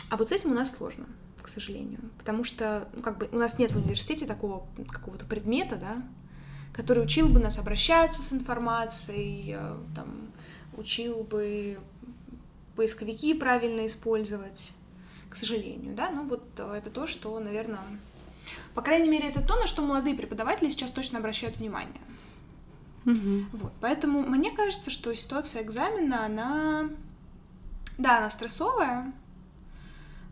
[0.10, 1.06] А вот с этим у нас сложно,
[1.46, 5.76] к сожалению, потому что ну, как бы у нас нет в университете такого какого-то предмета,
[5.76, 6.02] да,
[6.74, 10.32] который учил бы нас обращаться с информацией, э, там,
[10.76, 11.78] учил бы
[12.76, 14.74] поисковики правильно использовать,
[15.30, 17.80] к сожалению, да, ну вот э, это то, что, наверное,
[18.74, 22.02] по крайней мере, это то, на что молодые преподаватели сейчас точно обращают внимание.
[23.06, 23.46] Угу.
[23.54, 26.90] Вот, поэтому мне кажется, что ситуация экзамена, она,
[28.00, 29.14] да, она стрессовая,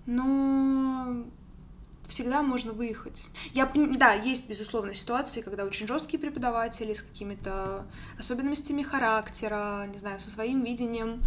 [0.06, 1.26] но
[2.08, 3.28] всегда можно выехать.
[3.54, 7.86] Я, да, есть, безусловно, ситуации, когда очень жесткие преподаватели с какими-то
[8.20, 11.22] особенностями характера, не знаю, со своим видением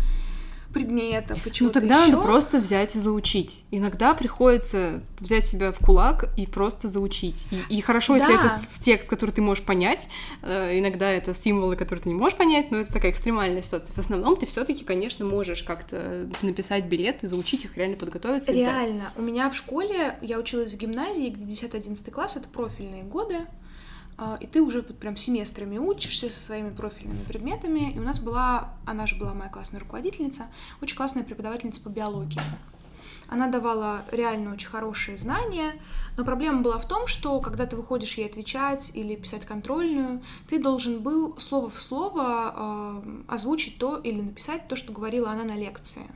[0.77, 2.13] предметов и чего-то Ну тогда еще.
[2.13, 3.65] надо просто взять и заучить.
[3.71, 7.47] Иногда приходится взять себя в кулак и просто заучить.
[7.51, 8.19] И, и хорошо, да.
[8.19, 10.09] если это текст, который ты можешь понять.
[10.43, 13.95] Э, иногда это символы, которые ты не можешь понять, но это такая экстремальная ситуация.
[13.95, 18.53] В основном ты все-таки, конечно, можешь как-то написать билет и заучить их, реально подготовиться.
[18.53, 19.13] Реально.
[19.17, 23.47] У меня в школе, я училась в гимназии, где 10-11 класс, это профильные годы.
[24.19, 27.93] А, и ты уже вот прям семестрами учишься со своими профильными предметами.
[27.93, 30.47] И у нас была, она же была моя классная руководительница,
[30.81, 32.41] очень классная преподавательница по биологии.
[33.29, 35.81] Она давала реально очень хорошие знания,
[36.17, 40.63] но проблема была в том, что когда ты выходишь ей отвечать или писать контрольную, ты
[40.63, 45.57] должен был слово в слово э, озвучить то или написать то, что говорила она на
[45.57, 46.07] лекции.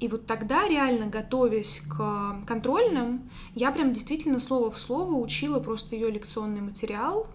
[0.00, 5.96] И вот тогда, реально готовясь к контрольным, я прям действительно слово в слово учила просто
[5.96, 7.26] ее лекционный материал,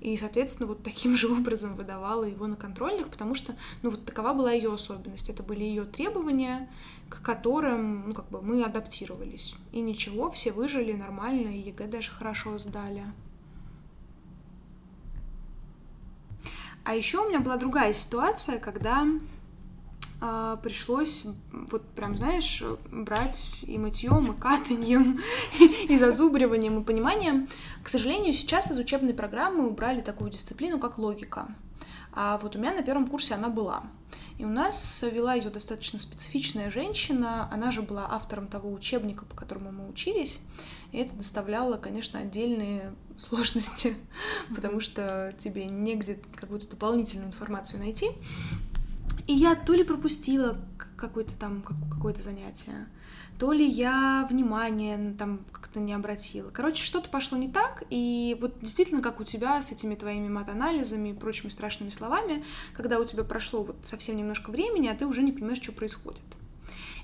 [0.00, 4.34] и, соответственно, вот таким же образом выдавала его на контрольных, потому что, ну, вот такова
[4.34, 5.30] была ее особенность.
[5.30, 6.70] Это были ее требования,
[7.08, 9.56] к которым, ну, как бы мы адаптировались.
[9.72, 13.04] И ничего, все выжили нормально, и ЕГЭ даже хорошо сдали.
[16.84, 19.06] А еще у меня была другая ситуация, когда
[20.26, 21.26] а, пришлось
[21.70, 25.20] вот прям, знаешь, брать и мытьем, и катаньем,
[25.60, 27.46] и зазубриванием, и пониманием.
[27.82, 31.48] К сожалению, сейчас из учебной программы убрали такую дисциплину, как логика.
[32.14, 33.84] А вот у меня на первом курсе она была.
[34.38, 39.36] И у нас вела ее достаточно специфичная женщина, она же была автором того учебника, по
[39.36, 40.40] которому мы учились,
[40.92, 43.94] и это доставляло, конечно, отдельные сложности,
[44.54, 48.08] потому что тебе негде какую-то дополнительную информацию найти.
[49.26, 50.58] И я то ли пропустила
[50.96, 52.86] какое-то там какое-то занятие,
[53.38, 56.50] то ли я внимание там как-то не обратила.
[56.50, 61.10] Короче, что-то пошло не так, и вот действительно, как у тебя с этими твоими мат-анализами
[61.10, 65.22] и прочими страшными словами, когда у тебя прошло вот совсем немножко времени, а ты уже
[65.22, 66.22] не понимаешь, что происходит.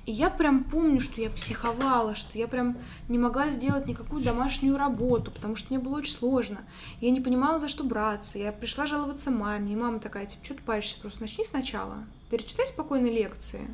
[0.06, 4.76] И я прям помню, что я психовала, что я прям не могла сделать никакую домашнюю
[4.76, 6.60] работу, потому что мне было очень сложно.
[7.00, 8.38] Я не понимала, за что браться.
[8.38, 11.98] Я пришла жаловаться маме, и мама такая, типа, что ты паришься, просто начни сначала.
[12.30, 13.68] Перечитай спокойно лекции.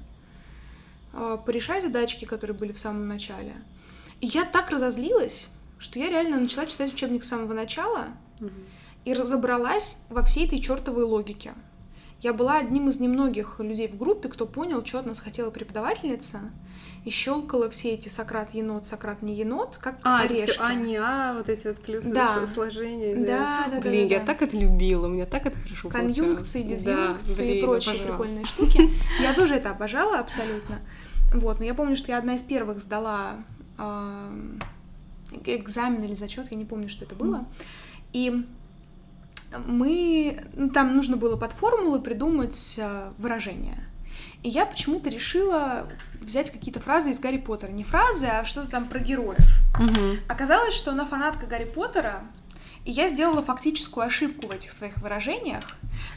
[1.12, 3.54] А, порешай задачки, которые были в самом начале.
[4.20, 8.06] И я так разозлилась, что я реально начала читать учебник с самого начала
[8.40, 8.50] угу.
[9.04, 11.54] и разобралась во всей этой чертовой логике.
[12.22, 16.40] Я была одним из немногих людей в группе, кто понял, что от нас хотела преподавательница,
[17.04, 20.42] и щелкала все эти Сократ енот, Сократ не енот, как а, орешки.
[20.44, 22.46] Это все а, не а, вот эти вот плюсы да.
[22.46, 23.14] сложения.
[23.14, 23.80] Да, да, да.
[23.80, 24.26] Блин, да, я да.
[24.26, 28.16] так это любила, у меня так это хорошо Конъюнкции, дизъюнкции да, блин, и прочие обожала.
[28.16, 28.90] прикольные штуки.
[29.20, 30.80] Я тоже это обожала абсолютно.
[31.32, 33.36] Вот, но я помню, что я одна из первых сдала
[33.78, 34.58] э,
[35.44, 37.46] экзамен или зачет, я не помню, что это было.
[38.12, 38.46] И
[39.66, 40.42] мы...
[40.54, 43.82] ну, Там нужно было под формулу придумать э, выражение.
[44.42, 45.88] И я почему-то решила
[46.20, 47.70] взять какие-то фразы из Гарри Поттера.
[47.70, 49.44] Не фразы, а что-то там про героев.
[49.78, 50.20] Мгм.
[50.28, 52.22] Оказалось, что она фанатка Гарри Поттера,
[52.84, 55.64] и я сделала фактическую ошибку в этих своих выражениях.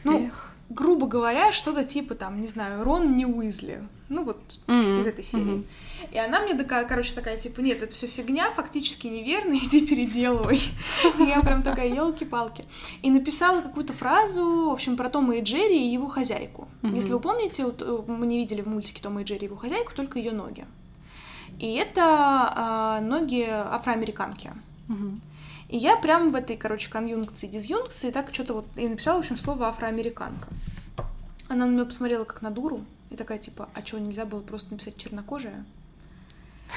[0.04, 0.52] Ну, Эх.
[0.70, 3.84] Грубо говоря, что-то типа там, не знаю, Рон не Уизли.
[4.08, 5.02] Ну вот Мгм.
[5.02, 5.44] из этой серии.
[5.44, 5.66] Мгм.
[6.12, 10.60] И она мне такая, короче, такая, типа, нет, это все фигня, фактически неверно, иди переделывай.
[11.20, 12.64] И я прям такая, елки-палки.
[13.04, 16.68] И написала какую-то фразу, в общем, про Тома и Джерри и его хозяйку.
[16.82, 16.96] Мгм.
[16.96, 19.94] Если вы помните, вот, э, мы не видели в мультике Тома и Джерри его хозяйку,
[19.96, 20.66] только ее ноги.
[21.60, 24.52] И это а, ноги афроамериканки.
[24.88, 25.22] Мгм.
[25.70, 29.38] И я прям в этой, короче, конъюнкции, дизъюнкции так что-то вот и написала, в общем,
[29.38, 30.48] слово афроамериканка.
[31.48, 34.72] Она на меня посмотрела как на дуру и такая, типа, а что, нельзя было просто
[34.72, 35.66] написать чернокожая?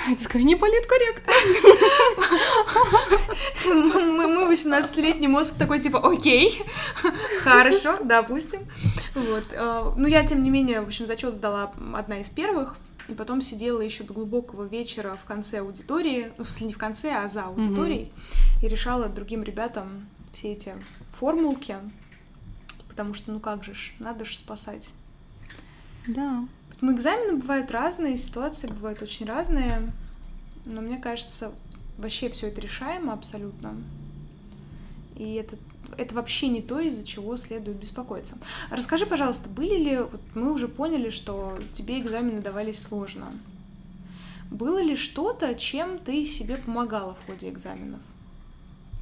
[0.08, 1.32] Я такая, не политкорректно.
[3.66, 6.62] Мы, мы 18-летний мозг такой, типа, окей,
[7.42, 8.60] хорошо, допустим.
[9.14, 9.44] Вот.
[9.54, 12.76] а, Ну, я, тем не менее, в общем, зачет сдала одна из первых,
[13.08, 17.28] и потом сидела еще до глубокого вечера в конце аудитории, ну, не в конце, а
[17.28, 18.12] за аудиторией,
[18.62, 20.74] и решала другим ребятам все эти
[21.18, 21.76] формулки,
[22.88, 24.90] потому что, ну как же ж, надо же спасать.
[26.06, 26.46] Да.
[26.68, 29.92] Поэтому экзамены бывают разные, ситуации бывают очень разные,
[30.64, 31.52] но мне кажется,
[31.98, 33.76] вообще все это решаемо абсолютно.
[35.16, 35.56] И это,
[35.98, 38.38] это вообще не то, из-за чего следует беспокоиться.
[38.70, 43.32] Расскажи, пожалуйста, были ли, вот мы уже поняли, что тебе экзамены давались сложно.
[44.50, 48.00] Было ли что-то, чем ты себе помогала в ходе экзаменов?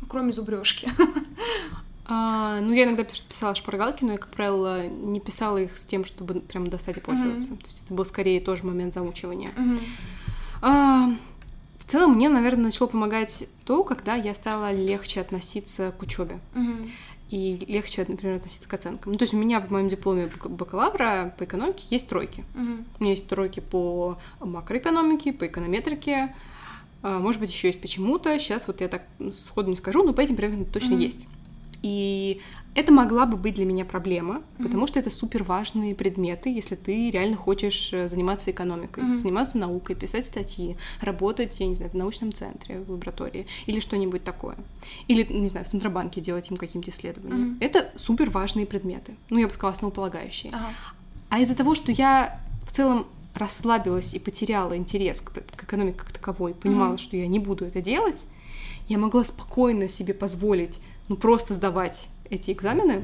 [0.09, 0.88] Кроме зубрежки.
[2.12, 6.05] А, ну, я иногда писала шпаргалки, но я, как правило, не писала их с тем,
[6.05, 7.50] чтобы прям достать и пользоваться.
[7.50, 9.50] То есть это был скорее тоже момент заучивания.
[10.61, 11.11] А,
[11.90, 16.38] в целом, мне, наверное, начало помогать то, когда я стала легче относиться к учебе.
[17.31, 19.11] И легче, например, относиться к оценкам.
[19.11, 22.44] Ну, то есть у меня в моем дипломе бак- бакалавра по экономике есть тройки.
[22.55, 26.33] У меня есть тройки по макроэкономике, по эконометрике.
[27.03, 28.38] а, Может быть, еще есть почему-то.
[28.38, 31.00] Сейчас вот я так сходу не скажу, но по этим предметам точно Мгм.
[31.00, 31.26] есть.
[31.83, 32.40] И
[32.75, 34.67] это могла бы быть для меня проблема, Мгм.
[34.67, 39.17] потому что это супер важные предметы, если ты реально хочешь э, заниматься экономикой, Мгм.
[39.17, 44.23] заниматься наукой, писать статьи, работать, я не знаю, в научном центре, в лаборатории или что-нибудь
[44.25, 44.57] такое.
[45.09, 47.35] Или, не знаю, в Центробанке делать им какие-то исследования.
[47.45, 47.57] Мгм.
[47.61, 49.15] Это супер важные предметы.
[49.31, 50.53] Ну, я бы сказала, основополагающие.
[50.55, 50.73] Ага.
[51.29, 56.13] А из-за того, что я в целом расслабилась и потеряла интерес к, к экономике как
[56.13, 56.99] таковой, понимала, Мгм.
[56.99, 58.27] что я не буду это делать,
[58.89, 63.03] я могла спокойно себе позволить, ну, просто сдавать эти экзамены,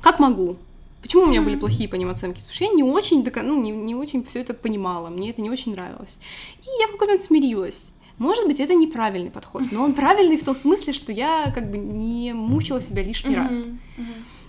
[0.00, 0.56] как могу.
[1.02, 2.38] Почему у меня были плохие по ним оценки?
[2.38, 5.50] Потому что я не очень, ну, не, не очень все это понимала, мне это не
[5.50, 6.16] очень нравилось.
[6.62, 7.90] И я в какой-то момент смирилась.
[8.16, 11.78] Может быть, это неправильный подход, но он правильный в том смысле, что я как бы
[11.78, 13.54] не мучила себя лишний раз.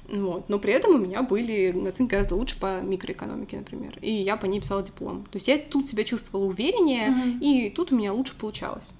[0.08, 0.50] Вот.
[0.50, 3.98] Но при этом у меня были оценки гораздо лучше по микроэкономике, например.
[4.02, 5.26] И я по ней писала диплом.
[5.32, 8.94] То есть я тут себя чувствовала увереннее, и тут у меня лучше получалось.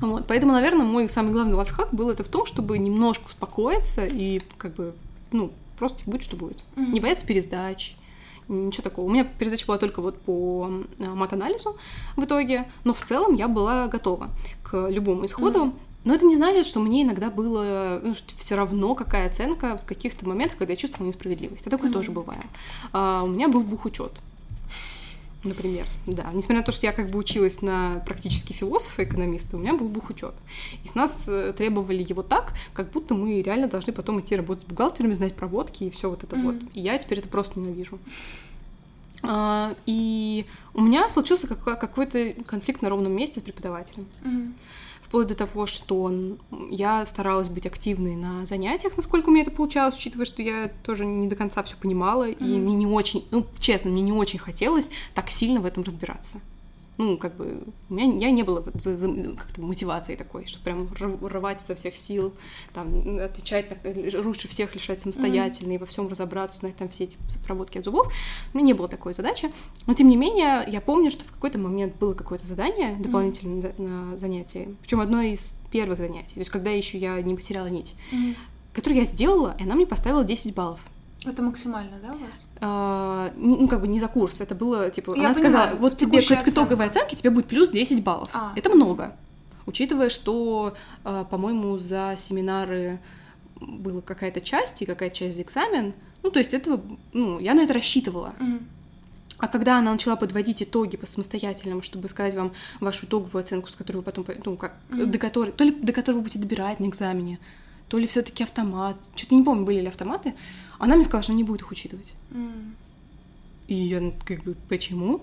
[0.00, 0.26] Вот.
[0.26, 4.74] Поэтому, наверное, мой самый главный лайфхак был это в том, чтобы немножко успокоиться и как
[4.74, 4.94] бы,
[5.32, 6.58] ну, просто будет, что будет.
[6.76, 6.92] Мгм.
[6.92, 7.96] Не бояться пересдач,
[8.48, 9.06] ничего такого.
[9.06, 11.76] У меня пересдача была только вот по э, мат-анализу
[12.16, 14.30] в итоге, но в целом я была готова
[14.62, 15.66] к любому исходу.
[15.66, 15.74] Мгм.
[16.04, 20.26] Но это не значит, что мне иногда было ну, все равно, какая оценка в каких-то
[20.26, 21.66] моментах, когда я чувствовала несправедливость.
[21.66, 21.98] А такое Мгм.
[21.98, 22.46] тоже бывает.
[22.92, 24.12] А, у меня был бухучет.
[25.44, 26.24] Например, да.
[26.34, 29.88] Несмотря на то, что я как бы училась на практически философа, экономиста, у меня был
[29.88, 30.34] бухучет.
[30.84, 34.66] И с нас э, требовали его так, как будто мы реально должны потом идти работать
[34.66, 36.44] бухгалтерами, знать проводки и все вот это Мгм.
[36.46, 36.56] вот.
[36.74, 38.00] И я теперь это просто ненавижу.
[39.22, 44.06] А, и у меня случился какой- какой-то конфликт на ровном месте с преподавателем.
[44.22, 44.54] Мгм.
[45.08, 46.12] Вплоть до того, что
[46.70, 51.06] я старалась быть активной на занятиях, насколько у меня это получалось, учитывая, что я тоже
[51.06, 52.60] не до конца все понимала, и Мгм.
[52.64, 56.40] мне не очень, ну, честно, мне не очень хотелось так сильно в этом разбираться.
[56.98, 60.58] Ну, как бы, у меня я не было вот за- за- как-то мотивации такой, что
[60.58, 62.34] прям рв- рвать изо всех сил,
[62.74, 67.04] там, отвечать так, э, лучше всех решать самостоятельно и во всем разобраться, знать там все
[67.04, 68.12] эти проводки от зубов.
[68.52, 69.52] У меня не было такой задачи.
[69.86, 73.80] Но, тем не менее, я помню, что в какой-то момент было какое-то задание дополнительное за-
[73.82, 77.94] на занятии, причем одно из первых занятий, то есть когда еще я не потеряла нить,
[78.10, 78.34] Мгм.
[78.72, 80.80] которое я сделала, и она мне поставила 10 баллов.
[81.24, 82.46] Это максимально, да, у вас?
[82.60, 85.96] А, ну, как бы не за курс, это было, типа, Я она сказала, понимаю, вот
[85.98, 88.28] тебе к итоговой оценке тебе будет плюс 10 баллов.
[88.32, 88.52] А.
[88.54, 89.12] Это много.
[89.66, 93.00] Учитывая, что, а, по-моему, за семинары
[93.60, 96.80] была какая-то часть и какая-то часть за экзамен, ну, то есть этого,
[97.12, 98.34] ну, я на это рассчитывала.
[98.38, 98.66] Мгм.
[99.38, 103.76] А когда она начала подводить итоги по самостоятельному, чтобы сказать вам вашу итоговую оценку, с
[103.76, 105.10] которой вы потом, по- ну, как, Мгм.
[105.10, 107.38] до которой, то ли до которой вы будете добирать на экзамене,
[107.88, 108.96] то ли все таки автомат.
[109.16, 110.34] Что-то не помню, были ли автоматы.
[110.78, 112.12] Она мне сказала, что она не будет их учитывать.
[112.30, 112.74] М,
[113.66, 115.22] И я ну, как бы, почему?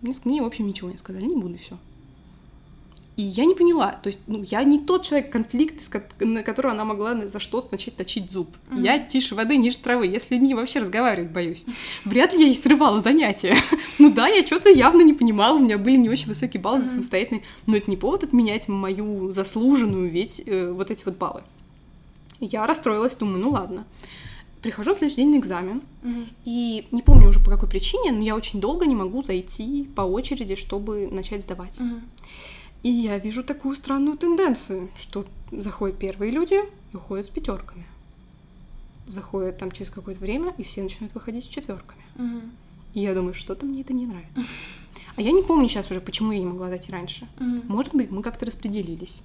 [0.00, 1.78] Мне, ск- мне, в общем, ничего не сказали, не буду, все.
[3.16, 5.82] И я не поняла, то есть, ну, я не тот человек, конфликт,
[6.20, 8.48] на которого она могла за что-то начать точить зуб.
[8.70, 8.82] Мгм.
[8.82, 11.66] Я тише воды, ниже травы, я с людьми вообще разговаривать боюсь.
[12.06, 13.54] Вряд ли я ей срывала занятия.
[13.98, 16.84] ну да, я что-то явно не понимала, у меня были не очень высокие баллы за
[16.86, 16.92] Мгм.
[16.94, 21.42] самостоятельный, но это не повод отменять мою заслуженную ведь э, вот эти вот баллы.
[22.40, 23.84] Я расстроилась, думаю, ну ладно.
[24.62, 26.26] Прихожу на следующий день на экзамен, Мгм.
[26.46, 30.00] и не помню уже по какой причине, но я очень долго не могу зайти по
[30.02, 31.78] очереди, чтобы начать сдавать.
[31.78, 32.00] Мгм.
[32.82, 36.60] И я вижу такую странную тенденцию, что заходят первые люди
[36.92, 37.84] и уходят с пятерками.
[39.06, 42.02] Заходят там через какое-то время, и все начинают выходить с четверками.
[42.16, 42.42] Мгм.
[42.94, 44.42] И я думаю, что-то мне это не нравится.
[45.16, 47.28] А я не помню сейчас уже, почему я не могла зайти раньше.
[47.38, 47.62] Мгм.
[47.68, 49.22] Может быть, мы как-то распределились.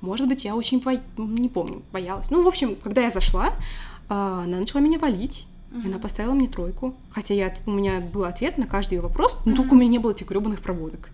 [0.00, 2.30] Может быть, я очень бо- не помню, боялась.
[2.30, 3.54] Ну, в общем, когда я зашла,
[4.08, 5.46] а, она начала меня валить.
[5.84, 6.94] И она поставила мне тройку.
[7.10, 9.56] Хотя я, у меня был ответ на каждый ее вопрос, но Мгм.
[9.62, 11.10] только у меня не было этих гребаных проводок.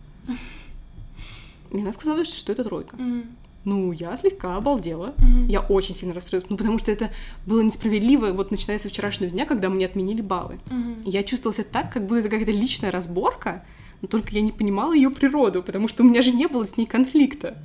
[1.74, 2.96] И она сказала, что это тройка.
[2.96, 3.26] Мгм.
[3.64, 5.14] Ну, я слегка обалдела.
[5.18, 5.48] Мгм.
[5.48, 6.48] Я очень сильно расстроилась.
[6.50, 7.10] Ну, потому что это
[7.46, 10.60] было несправедливо, вот начиная со вчерашнего дня, когда мне отменили баллы.
[11.04, 13.64] И я чувствовала себя так, как будто это какая-то личная разборка,
[14.02, 16.76] но только я не понимала ее природу, потому что у меня же не было с
[16.76, 17.56] ней конфликта.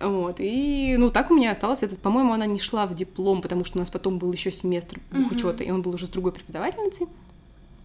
[0.00, 3.64] Вот, и, ну, так у меня осталось этот, по-моему, она не шла в диплом, потому
[3.64, 5.30] что у нас потом был еще семестр Мгм.
[5.30, 7.06] учета, и он был уже с другой преподавательницей.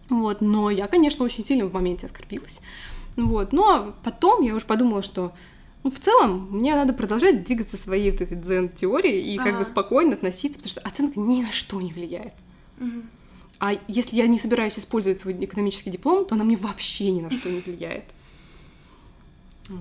[0.08, 2.60] Вот, но я, конечно, очень сильно в моменте оскорбилась.
[3.16, 5.32] Вот, ну, а потом я уже подумала, что
[5.82, 9.64] ну, в целом, мне надо продолжать двигаться своей вот этой дзен-теорией и как бы Ага.
[9.64, 12.34] спокойно относиться, потому что оценка ни на что не влияет.
[12.78, 13.08] Мгм.
[13.60, 17.30] А если я не собираюсь использовать свой экономический диплом, то она мне вообще ни на
[17.30, 18.04] что не влияет.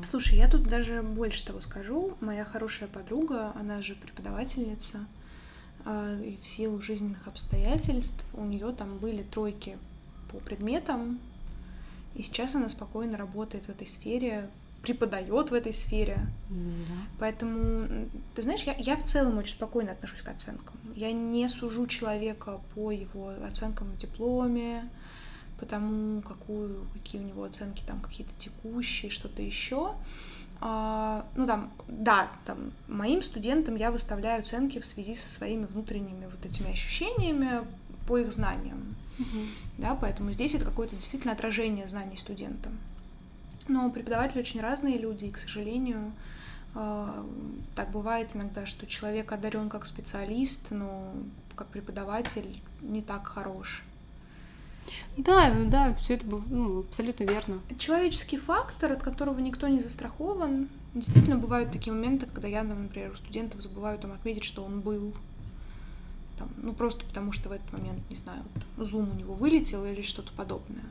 [0.03, 2.13] Слушай, я тут даже больше того скажу.
[2.21, 4.99] Моя хорошая подруга, она же преподавательница,
[5.85, 9.77] а, и в силу жизненных обстоятельств у нее там были тройки
[10.31, 11.19] по предметам,
[12.15, 14.49] и сейчас она спокойно работает в этой сфере,
[14.81, 16.19] преподает в этой сфере.
[17.19, 20.75] Поэтому, м, ты знаешь, я, я в целом очень спокойно отношусь к оценкам.
[20.95, 24.89] Я не сужу человека по его оценкам в дипломе,
[25.59, 29.93] потому какую, какие у него оценки там какие-то текущие, что-то еще.
[30.61, 36.25] А, ну там, да, там моим студентам я выставляю оценки в связи со своими внутренними
[36.25, 37.65] вот этими ощущениями
[38.07, 38.95] по их знаниям,
[39.77, 42.69] да, поэтому здесь это какое-то действительно отражение знаний студента.
[43.67, 46.11] Но преподаватели очень разные люди, и, к сожалению,
[46.75, 47.25] а,
[47.75, 51.13] так бывает иногда, что человек одарен как специалист, но
[51.55, 53.83] как преподаватель не так хорош.
[55.17, 57.59] Да, да, все это ну, абсолютно верно.
[57.77, 60.69] Человеческий фактор, от которого никто не застрахован.
[60.95, 65.13] Действительно, бывают такие моменты, когда я, например, у студентов забываю там отметить, что он был.
[66.39, 68.41] Там, ну, просто потому что в этот момент, не знаю,
[68.77, 70.85] вот, зум у него вылетел или что-то подобное.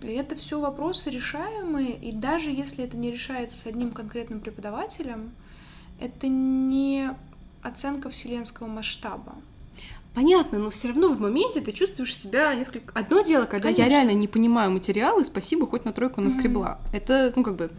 [0.00, 5.32] И это все вопросы решаемые, и даже если это не решается с одним конкретным преподавателем,
[6.00, 7.10] это не
[7.62, 9.34] оценка вселенского масштаба.
[10.14, 12.92] Понятно, но все равно в моменте ты чувствуешь себя несколько...
[12.96, 13.90] Одно дело, когда я Конечно.
[13.90, 16.78] реально не понимаю материалы, спасибо, хоть на тройку наскребла.
[16.92, 17.70] Это, ну, как бы,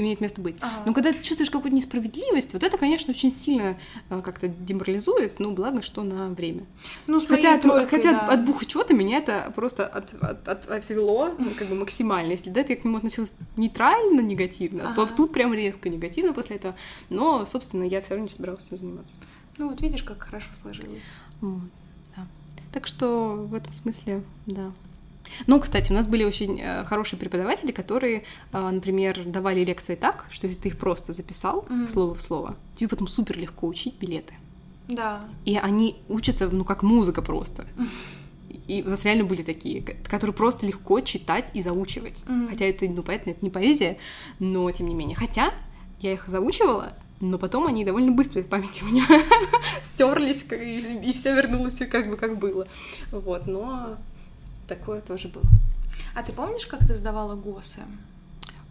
[0.00, 0.56] имеет место быть.
[0.60, 0.82] Ага.
[0.86, 3.78] Но когда ты чувствуешь какую-то несправедливость, вот это, конечно, очень сильно
[4.10, 6.64] э, как-то деморализует, ну, благо, что на время.
[7.06, 8.28] Ну, с Хотя, моей от, тройкой, хотя да.
[8.28, 12.32] от бухучета меня это просто от, от, от- отвело ну, как бы максимально.
[12.32, 15.12] Если до этого я к нему относилась нейтрально, негативно, то Ага.
[15.16, 16.74] тут прям резко негативно после этого.
[17.10, 19.16] Но, собственно, я все равно не собиралась этим заниматься.
[19.58, 21.10] Ну, вот видишь, как хорошо сложилось.
[21.40, 21.62] Вот,
[22.16, 22.26] да.
[22.72, 24.72] Так что в этом смысле, да.
[25.46, 30.26] Ну, кстати, у нас были очень э, хорошие преподаватели, которые, э, например, давали лекции так,
[30.30, 31.88] что если ты их просто записал Мгм.
[31.88, 34.34] слово в слово, тебе потом супер легко учить билеты.
[34.88, 35.20] Да.
[35.44, 37.66] И они учатся, ну, как музыка просто.
[38.68, 42.22] И у нас реально были такие, ко- которые просто легко читать и заучивать.
[42.26, 42.48] Мгм.
[42.48, 43.98] Хотя это, ну, понятно, это не поэзия,
[44.38, 45.16] но тем не менее.
[45.16, 45.52] Хотя
[46.00, 49.06] я их заучивала, но потом они довольно быстро из памяти у меня
[49.82, 52.66] стерлись, как- и, все вернулось как бы как было.
[53.10, 53.96] Вот, но
[54.66, 55.44] такое тоже было.
[56.14, 57.80] А ты помнишь, как ты сдавала ГОСы?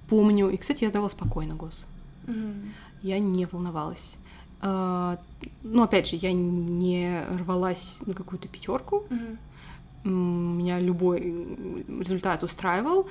[0.10, 0.50] Помню.
[0.50, 1.86] И, кстати, я сдала спокойно гос.
[2.28, 2.74] Мгм.
[3.02, 4.16] Я не волновалась.
[4.62, 5.18] А,
[5.64, 9.04] Ну, опять же, я не рвалась на какую-то пятерку.
[10.04, 11.20] М, Меня любой
[12.00, 13.08] результат устраивал.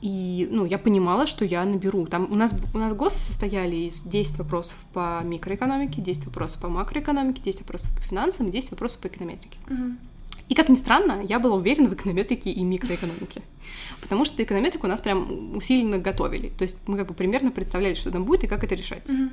[0.00, 2.06] И, ну, я понимала, что я наберу.
[2.06, 6.68] Там у нас, у нас ГОСы состояли из 10 вопросов по микроэкономике, 10 вопросов по
[6.68, 9.58] макроэкономике, 10 вопросов по финансам и 10 вопросов по эконометрике.
[9.68, 9.98] Мгм.
[10.52, 13.40] И, как ни странно, я была уверена в эконометрике и микроэкономике.
[14.02, 16.50] Потому что эконометрику нас прям усиленно готовили.
[16.50, 19.08] То есть мы как бы примерно представляли, что там будет и как это решать.
[19.08, 19.30] Мгм.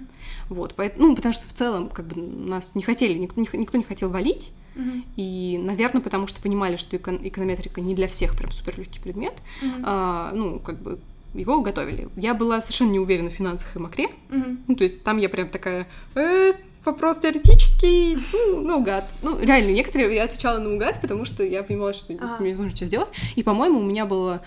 [0.47, 3.77] Вот, поэтому, ну, потому что в целом как бы нас не хотели, никто, не- никто
[3.77, 4.51] не хотел валить.
[4.75, 5.03] Мгм.
[5.17, 9.33] И, наверное, потому что понимали, что эко- эконометрика не для всех прям супер легкий предмет,
[9.61, 9.83] Мгм.
[9.85, 10.99] а, ну, как бы
[11.33, 12.07] его готовили.
[12.15, 14.07] Я была совершенно не уверена в финансах и макре.
[14.29, 14.59] Мгм.
[14.69, 16.53] Ну, то есть там я прям такая, «Э,
[16.85, 19.05] вопрос теоретический, ну, наугад.
[19.21, 22.37] Ну, реально, некоторые я отвечала наугад, потому что я понимала, что Ага.
[22.43, 23.09] невозможно что сделать.
[23.35, 24.41] И, по-моему, у меня было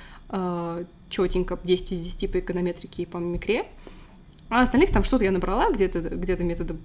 [1.11, 3.66] четенько 10 из 10 по эконометрике и по микре.
[4.53, 6.76] А остальных там что-то я набрала, где-то где методы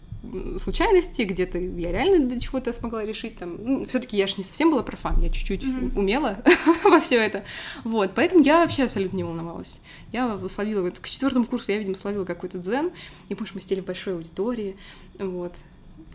[0.57, 3.35] случайности, где-то я реально до чего-то смогла решить.
[3.37, 3.57] Там.
[3.61, 5.97] Ну, все-таки я же не совсем была профан, я чуть-чуть Мгм.
[5.97, 6.37] умела
[6.85, 7.43] во все это.
[7.83, 9.81] Вот, поэтому я вообще абсолютно не волновалась.
[10.13, 12.91] Я словила, вот, к четвертому курсу я, видимо, словила какой-то дзен,
[13.27, 14.77] и больше мы сидели в большой аудитории,
[15.19, 15.53] вот.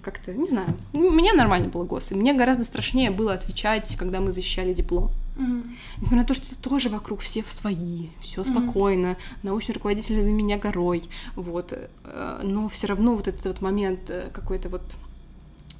[0.00, 4.20] Как-то, не знаю, у меня нормально было гос, и мне гораздо страшнее было отвечать, когда
[4.20, 5.10] мы защищали диплом.
[5.36, 5.76] Мгм.
[5.98, 11.04] Несмотря на то, что тоже вокруг все свои, все спокойно, научный руководитель за меня горой,
[11.36, 14.82] вот, э, но все равно вот этот вот момент э, какой-то вот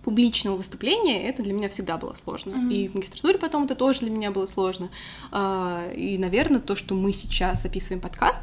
[0.05, 2.57] публичного выступления, это для меня всегда было сложно.
[2.57, 2.71] Мгм.
[2.71, 4.91] И в магистратуре потом это тоже для меня было сложно.
[5.31, 8.41] А, И, наверное, то, что мы сейчас описываем подкаст,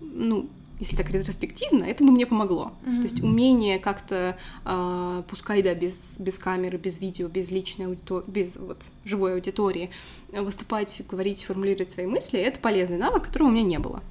[0.00, 0.48] ну,
[0.78, 2.72] если так ретроспективно, это бы мне помогло.
[2.82, 2.98] Мгм.
[2.98, 8.24] То есть умение как-то, а, пускай да, без, без камеры, без видео, без личной аудитории,
[8.26, 9.90] без вот живой аудитории,
[10.32, 14.02] э, выступать, говорить, формулировать свои мысли, это полезный навык, которого у меня не было.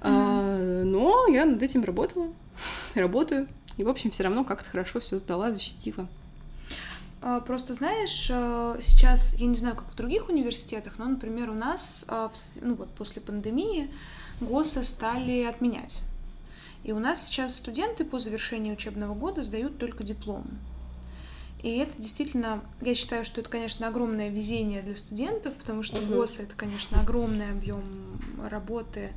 [0.00, 2.28] А, но я над этим работала,
[2.94, 3.48] работаю.
[3.76, 6.08] И, в общем, все равно как-то хорошо все сдала, защитила.
[7.20, 11.54] А, Просто знаешь, э, сейчас, я не знаю, как в других университетах, но, например, у
[11.54, 12.30] нас, а,
[12.60, 13.90] ну вот после пандемии,
[14.42, 16.00] ГОСы стали отменять.
[16.84, 20.44] И у нас сейчас студенты по завершении учебного года сдают только диплом.
[21.62, 26.14] И это действительно, я считаю, что это, конечно, огромное везение для студентов, потому что Мгм.
[26.16, 27.84] ГОСы— это, конечно, огромный объем
[28.50, 29.12] работы,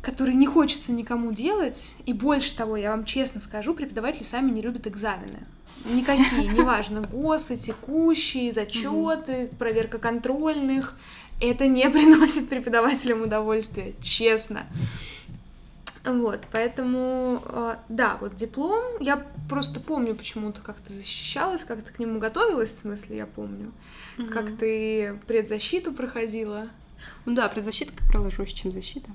[0.00, 1.94] который не хочется никому делать.
[2.06, 5.46] И больше того, я вам честно скажу, преподаватели сами не любят экзамены.
[5.84, 10.96] Никакие, неважно, ГОСы, текущие, зачеты, проверка контрольных.
[11.40, 14.66] Это не приносит преподавателям удовольствия, честно.
[16.04, 21.92] Вот, поэтому, э, да, вот диплом, я просто помню почему-то, как ты защищалась, как ты
[21.92, 23.72] к нему готовилась, в смысле, я помню,
[24.30, 26.68] как ты предзащиту проходила.
[27.24, 29.10] Ну да, предзащита, как правило, жестче, чем защита.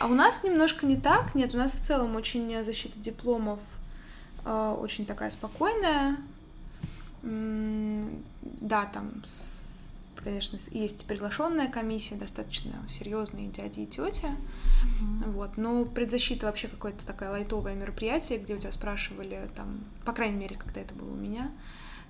[0.00, 3.60] А у нас немножко не так, нет, у нас в целом очень э, защита дипломов
[4.44, 6.16] э, очень такая спокойная.
[7.22, 9.67] Да, там, с-
[10.22, 14.28] конечно, есть приглашенная комиссия, достаточно серьезные дяди и тети.
[15.26, 15.56] Вот.
[15.56, 20.56] Но предзащита вообще какое-то такое лайтовое мероприятие, где у тебя спрашивали, там, по крайней мере,
[20.56, 21.50] когда это было у меня,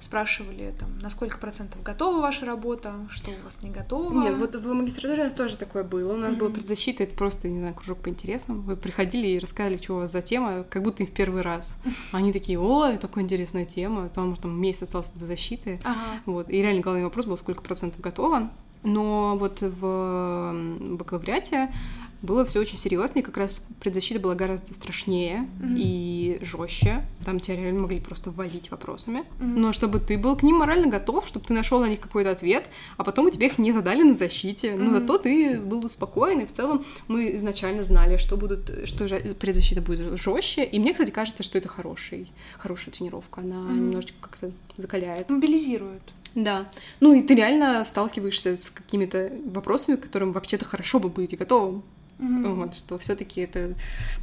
[0.01, 4.23] спрашивали, там, на сколько процентов готова ваша работа, что у вас не готово.
[4.23, 6.15] Нет, вот в магистратуре у нас тоже такое было.
[6.15, 6.59] У нас была Мгм.
[6.61, 8.63] предзащита, это просто, не знаю, кружок по интересам.
[8.63, 11.75] Вы приходили и рассказали, что у вас за тема, как будто и в первый раз.
[12.13, 15.81] Они такие, ой, такая интересная тема, там, может, там месяц остался до защиты.
[15.85, 16.21] Ага.
[16.27, 16.49] Вот.
[16.51, 18.51] И реально главный вопрос был, сколько процентов готово.
[18.85, 20.55] Но вот в
[20.91, 21.73] бакалавриате
[22.23, 25.75] было все очень серьезно, и как раз предзащита была гораздо страшнее Мгм.
[25.79, 27.05] и жестче.
[27.25, 29.25] Там тебя реально могли просто валить вопросами.
[29.39, 29.61] Мгм.
[29.61, 32.69] Но чтобы ты был к ним морально готов, чтобы ты нашел на них какой-то ответ,
[32.97, 34.75] а потом тебе их не задали на защите.
[34.77, 34.93] Но Мгм.
[34.93, 39.07] зато ты был спокоен, и в целом мы изначально знали, что будут, что
[39.39, 40.65] предзащита будет жестче.
[40.65, 43.41] И мне, кстати, кажется, что это хороший, хорошая тренировка.
[43.43, 43.77] Она Мгм.
[43.87, 45.31] немножечко как-то закаляет.
[45.31, 46.03] Мобилизируют.
[46.35, 46.69] Да.
[47.01, 51.37] Ну и ты реально сталкиваешься с какими-то вопросами, к которым вообще-то хорошо бы быть и
[51.37, 51.83] готовым.
[52.19, 52.55] Мгм.
[52.57, 53.75] Вот, что все-таки это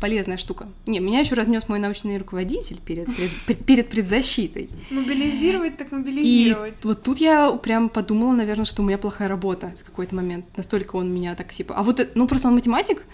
[0.01, 0.67] полезная штука.
[0.85, 4.69] Не, меня еще разнес мой научный руководитель перед, пред- перед предзащитой.
[4.91, 6.83] Мобилизировать так И мобилизировать.
[6.83, 10.45] вот тут я прям подумала, наверное, что у меня плохая работа в какой-то момент.
[10.57, 11.73] Настолько он меня так типа...
[11.75, 13.05] А вот, это- ну просто он математик,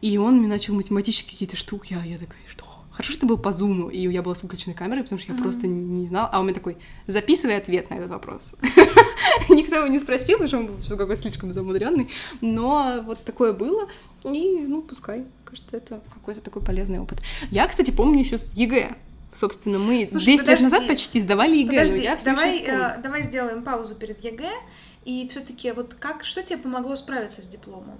[0.00, 2.64] и он мне начал математические какие-то штуки, а я такая, что?
[3.00, 5.42] Хорошо, что был по зуму, и я была с выключенной камерой, потому что я Мгм.
[5.42, 6.28] просто не знала.
[6.30, 6.76] А он мне такой,
[7.06, 8.54] записывай ответ на этот вопрос.
[9.48, 12.10] Никто его не спросил, потому что он был какой-то слишком замудренный.
[12.42, 13.88] Но вот такое было.
[14.24, 15.24] И, ну, пускай.
[15.46, 17.20] Кажется, это какой-то такой полезный опыт.
[17.50, 18.94] Я, кстати, помню еще с ЕГЭ.
[19.32, 20.88] Собственно, мы Слушай, 10 лет назад подожди.
[20.88, 24.52] почти сдавали ЕГЭ, Подожди, я давай, э, давай сделаем паузу перед ЕГЭ.
[25.06, 27.98] И все-таки вот как, что тебе помогло справиться с дипломом?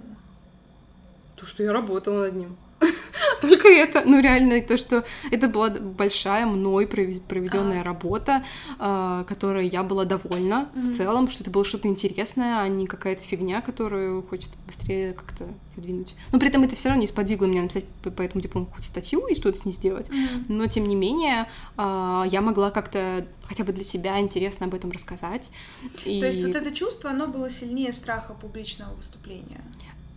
[1.37, 2.55] То, что я работала над ним.
[3.41, 8.43] Только это, ну реально, то, что это была большая мной проведенная работа,
[8.79, 13.21] э, которой я была довольна в целом, что это было что-то интересное, а не какая-то
[13.21, 16.15] фигня, которую хочется быстрее как-то задвинуть.
[16.31, 19.25] Но при этом это все равно не сподвигло меня написать по этому диплому какую-то статью
[19.27, 20.07] и что-то с ней сделать.
[20.47, 24.91] Но тем не менее, э, я могла как-то хотя бы для себя интересно об этом
[24.91, 25.51] рассказать.
[26.05, 26.19] И...
[26.19, 29.61] То есть вот это чувство, оно было сильнее страха публичного выступления?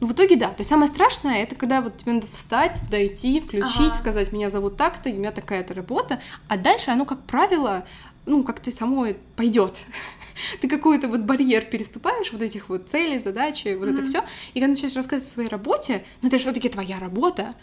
[0.05, 0.49] Ну, в итоге да.
[0.49, 3.95] То есть самое страшное это когда вот тебе надо встать, дойти, включить, ага.
[3.95, 7.87] сказать, меня зовут так-то, у меня такая-то работа, а дальше оно, как правило,
[8.27, 9.79] ну, как-то само пойдет.
[10.61, 13.95] Ты какой-то вот барьер переступаешь, вот этих вот целей, задачи, вот mm-hmm.
[13.95, 17.55] это все, и когда начинаешь рассказывать о своей работе, ну, это все-таки твоя работа,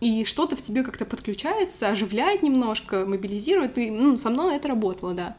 [0.00, 5.12] и что-то в тебе как-то подключается, оживляет немножко, мобилизирует, и, ну, со мной это работало,
[5.12, 5.36] да.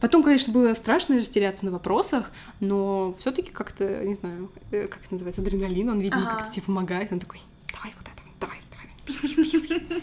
[0.00, 2.30] Потом, конечно, было страшно растеряться на вопросах,
[2.60, 6.36] но все-таки как-то, не знаю, э, как это называется, адреналин, он, видимо, ага.
[6.36, 7.40] как-то тебе помогает, он такой,
[7.72, 10.02] давай вот это, давай, давай.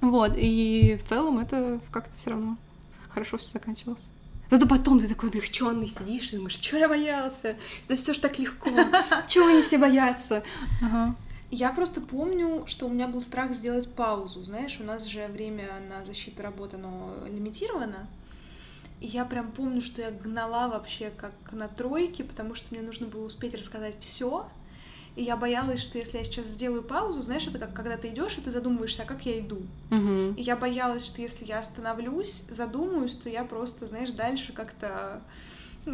[0.00, 2.56] Вот, и в целом это как-то все равно
[3.08, 4.04] хорошо все заканчивалось.
[4.50, 7.56] Зато потом ты такой облегченный сидишь и думаешь, что я боялся?
[7.84, 8.70] Это все ж так легко.
[9.26, 10.42] Чего они все боятся?
[10.80, 11.14] Ага.
[11.50, 14.42] Я просто помню, что у меня был страх сделать паузу.
[14.42, 18.06] Знаешь, у нас же время на защиту работы, оно лимитировано.
[19.00, 23.06] И я прям помню, что я гнала вообще как на тройке, потому что мне нужно
[23.06, 24.48] было успеть рассказать все.
[25.14, 28.38] И я боялась, что если я сейчас сделаю паузу, знаешь, это как когда ты идешь
[28.38, 29.62] и ты задумываешься, а как я иду.
[29.90, 30.34] Uh-huh.
[30.36, 35.22] И я боялась, что если я остановлюсь, задумаюсь, то я просто, знаешь, дальше как-то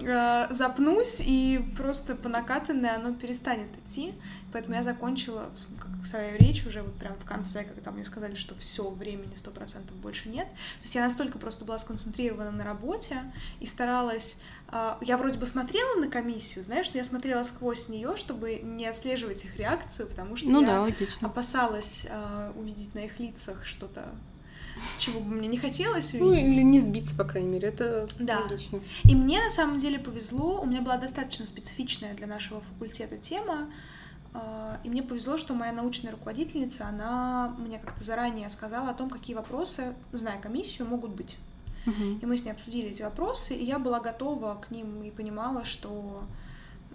[0.02, 4.14] э, запнусь, и просто по накатанной оно перестанет идти.
[4.52, 5.50] Поэтому я закончила
[6.04, 9.96] свою речь уже вот прям в конце, когда мне сказали, что все, времени сто процентов
[9.96, 10.46] больше нет.
[10.46, 14.38] То есть я настолько просто была сконцентрирована на работе и старалась...
[14.70, 18.86] Э, я вроде бы смотрела на комиссию, знаешь, но я смотрела сквозь нее, чтобы не
[18.86, 21.28] отслеживать их реакцию, потому что ну, я да, логично.
[21.28, 24.04] опасалась э, увидеть на их лицах что-то
[24.98, 26.46] чего бы мне не хотелось ну, увидеть.
[26.46, 28.40] Ну, или не сбиться, по крайней мере, это да.
[28.40, 28.80] логично.
[29.04, 33.70] И мне на самом деле повезло, у меня была достаточно специфичная для нашего факультета тема,
[34.32, 39.10] а, и мне повезло, что моя научная руководительница, она мне как-то заранее сказала о том,
[39.10, 41.38] какие вопросы, зная комиссию, могут быть.
[41.86, 42.18] Угу.
[42.22, 45.64] И мы с ней обсудили эти вопросы, и я была готова к ним и понимала,
[45.64, 46.24] что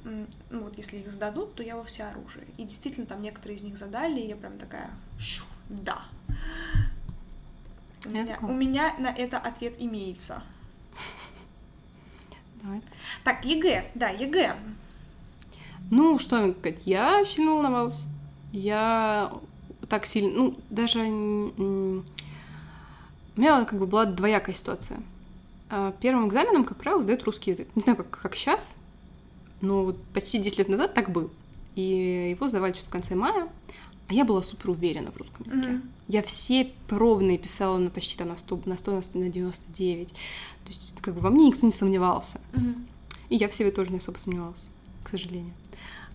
[0.03, 2.45] ну вот если их зададут, то я во все оружие.
[2.57, 4.91] И действительно, там некоторые из них задали, и я прям такая,
[5.69, 6.03] да,
[8.05, 10.41] у меня, у меня на это ответ имеется.
[12.61, 12.81] Давай.
[13.23, 14.55] Так, ЕГЭ, да, ЕГЭ.
[15.91, 18.03] Ну, что сказать, я сильно волновалась.
[18.51, 19.31] Я
[19.87, 20.99] так сильно, ну, даже...
[20.99, 22.03] У
[23.41, 24.99] меня как бы была двоякая ситуация.
[25.69, 27.69] А, первым экзаменом, как правило, сдают русский язык.
[27.75, 28.77] Не знаю, как, как сейчас,
[29.61, 31.29] но вот почти 10 лет назад так был.
[31.75, 33.47] И его сдавали что-то в конце мая.
[34.09, 35.69] А я была супер уверена в русском языке.
[35.69, 35.89] Mm-hmm.
[36.07, 40.07] Я все пробные писала на почти там на 100, на 100, на 100, на 99.
[40.09, 40.15] То
[40.67, 42.41] есть как бы во мне никто не сомневался.
[42.53, 42.85] Mm-hmm.
[43.29, 44.67] И я в себе тоже не особо сомневалась,
[45.03, 45.53] к сожалению.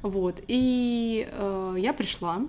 [0.03, 0.43] Вот.
[0.49, 2.43] И э, я пришла,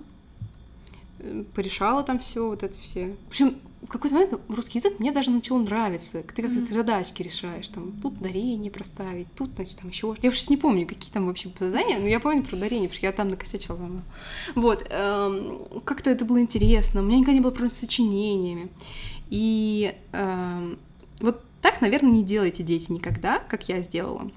[1.20, 3.14] э, порешала там все, вот это все.
[3.26, 3.56] В общем,
[3.86, 6.22] в какой-то момент русский язык мне даже начал нравиться.
[6.22, 6.74] Ты как mm-hmm.
[6.74, 11.12] задачки решаешь, там, тут ударение проставить, тут, значит, там еще Я уж не помню, какие
[11.12, 14.02] там вообще задания, но я помню про ударение, потому что я там накосячила.
[14.54, 17.00] Вот, эм, как-то это было интересно.
[17.00, 18.68] У меня никогда не было проблем с сочинениями.
[19.30, 20.78] И эм,
[21.20, 24.30] вот так, наверное, не делайте дети никогда, как я сделала.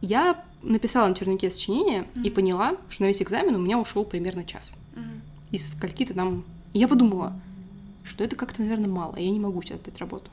[0.00, 2.22] Я написала на черновике сочинение mm-hmm.
[2.22, 4.76] и поняла, что на весь экзамен у меня ушел примерно час.
[4.94, 5.20] Mm-hmm.
[5.52, 6.44] Из скольки-то там...
[6.72, 7.40] И я подумала,
[8.08, 10.30] что это как-то, наверное, мало, я не могу сейчас дать работу.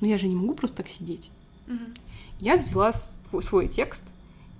[0.00, 1.30] Но я же не могу просто так сидеть.
[1.68, 1.78] Угу.
[2.40, 4.04] Я взяла свой, свой текст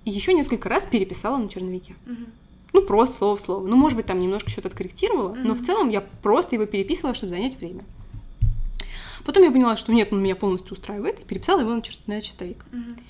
[0.05, 1.95] и еще несколько раз переписала на черновике.
[2.05, 2.25] Угу.
[2.73, 3.67] Ну, просто слово в слово.
[3.67, 5.39] Ну, может быть, там немножко что-то откорректировала, угу.
[5.39, 7.83] но в целом я просто его переписывала, чтобы занять время.
[9.25, 12.21] Потом я поняла, что нет, он меня полностью устраивает, и переписала его на, чер- на
[12.21, 12.65] чистовик.
[12.71, 13.01] Угу.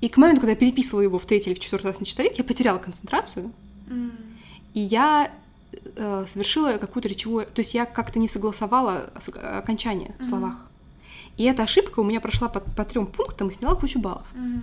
[0.00, 2.36] И к моменту, когда я переписывала его в третий или в четвертый раз на чистовик,
[2.36, 3.52] я потеряла концентрацию.
[3.86, 4.10] Угу.
[4.74, 5.30] И я
[5.96, 7.46] э, совершила какую-то речевую...
[7.46, 10.54] То есть я как-то не согласовала окончание в словах.
[10.54, 11.36] Mm-hmm.
[11.38, 14.26] И эта ошибка у меня прошла по, по трем пунктам и сняла кучу баллов.
[14.34, 14.60] Mm-hmm.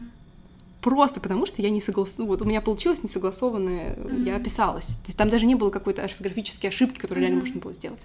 [0.81, 2.27] Просто потому что я не согласовала...
[2.27, 3.95] Вот у меня получилось несогласованное...
[3.95, 4.25] Mm-hmm.
[4.25, 4.87] Я описалась.
[4.87, 7.27] То есть там даже не было какой-то орфографической ошибки, которую mm-hmm.
[7.27, 8.01] реально можно было сделать.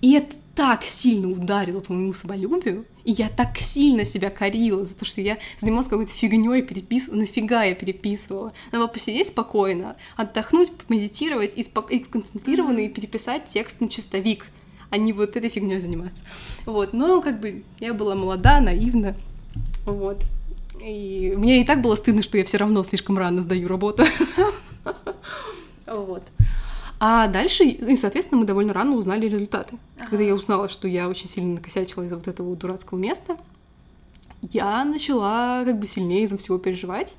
[0.00, 4.94] И это так сильно ударило по моему самолюбию, и я так сильно себя корила за
[4.94, 7.20] то, что я занималась какой-то фигней, переписывала.
[7.20, 8.52] Нафига я переписывала?
[8.72, 11.90] Надо было посидеть спокойно, отдохнуть, помедитировать и, спок...
[11.90, 14.48] и сконцентрированно и переписать текст на чистовик,
[14.90, 16.24] а не вот этой фигней заниматься.
[16.66, 19.14] Вот, но как бы я была молода, наивна,
[19.86, 20.22] вот.
[20.82, 24.04] И мне и так было стыдно, что я все равно слишком рано сдаю работу.
[25.86, 26.22] Вот.
[26.98, 29.76] А дальше, и, соответственно, мы довольно рано узнали результаты.
[29.98, 30.10] Ага.
[30.10, 33.36] Когда я узнала, что я очень сильно накосячила из-за вот этого дурацкого места,
[34.40, 37.16] я начала как бы сильнее из-за всего переживать.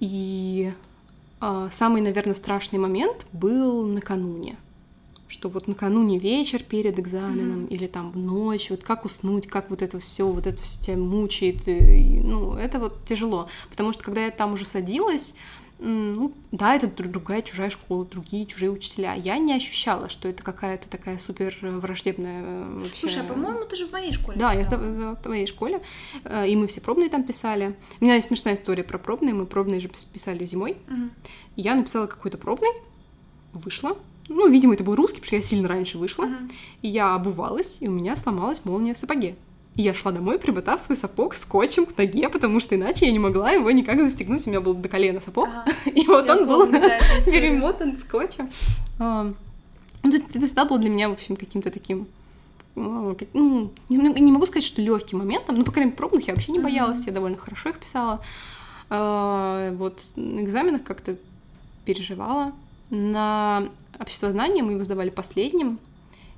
[0.00, 0.72] И
[1.40, 4.56] э, самый, наверное, страшный момент был накануне.
[5.28, 7.66] Что вот накануне вечер перед экзаменом Мгм.
[7.66, 10.96] или там в ночь, вот как уснуть, как вот это все, вот это все тебя
[10.98, 13.48] мучает, и, ну, это вот тяжело.
[13.70, 15.34] Потому что когда я там уже садилась,
[15.78, 19.12] ну, да, это дру- другая чужая школа, другие чужие учителя.
[19.14, 22.96] Я не ощущала, что это какая-то такая супер э, враждебная э, вообще...
[23.00, 24.78] Слушай, а по-моему, ты же в моей школе Да, я писала.
[24.80, 25.82] в в твоей школе,
[26.24, 27.76] э, и мы все пробные там писали.
[28.00, 30.78] У меня есть смешная история про пробные, мы пробные же пис- писали зимой.
[31.56, 32.70] И Я написала какой-то пробный,
[33.52, 33.98] вышла.
[34.28, 36.24] Ну, видимо, это был русский, потому что я сильно раньше вышла.
[36.24, 36.50] Мгм.
[36.82, 39.36] И я обувалась, и у меня сломалась молния в сапоге.
[39.76, 43.18] И я шла домой, примотав свой сапог скотчем к ноге, потому что иначе я не
[43.18, 44.46] могла его никак застегнуть.
[44.46, 45.64] У меня был до колена сапог, Ага.
[45.90, 48.50] и вот Я он был да, перемотан скотчем.
[48.98, 49.32] А,
[50.02, 52.06] Ну, это всегда было для меня, в общем, каким-то таким
[52.74, 56.34] ну, как- ну, не, могу сказать, что легким моментом, но, по крайней мере, пробных я
[56.34, 58.20] вообще не боялась, я довольно хорошо их писала.
[58.90, 61.16] А, Вот на экзаменах как-то
[61.84, 62.52] переживала.
[62.90, 63.64] На
[63.98, 65.78] обществознание мы его сдавали последним.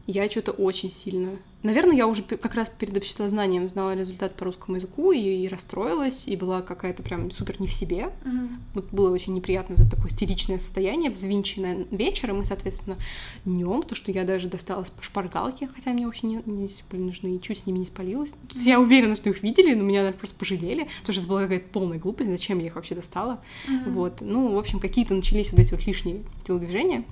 [0.07, 1.37] Я что-то очень сильно...
[1.63, 6.29] Наверное, я уже как раз перед обществознанием знала результат по русскому языку и, и расстроилась,
[6.29, 8.11] и была какая-то прям супер не в себе.
[8.25, 8.63] Мгм.
[8.75, 12.97] Вот было очень неприятно вот это такое истеричное состояние, взвинченное вечером, и, соответственно,
[13.45, 17.37] днем, то, что я даже достала сп- шпаргалки, хотя мне вообще не, не были нужны,
[17.37, 18.31] и чуть с ними не спалилась.
[18.31, 21.29] То есть я уверена, что их видели, но меня, наверное, просто пожалели, потому что это
[21.29, 23.41] была какая-то полная глупость, зачем я их вообще достала.
[23.67, 23.93] Мгм.
[23.93, 27.05] Вот, ну, в общем, какие-то начались вот эти вот лишние телодвижения.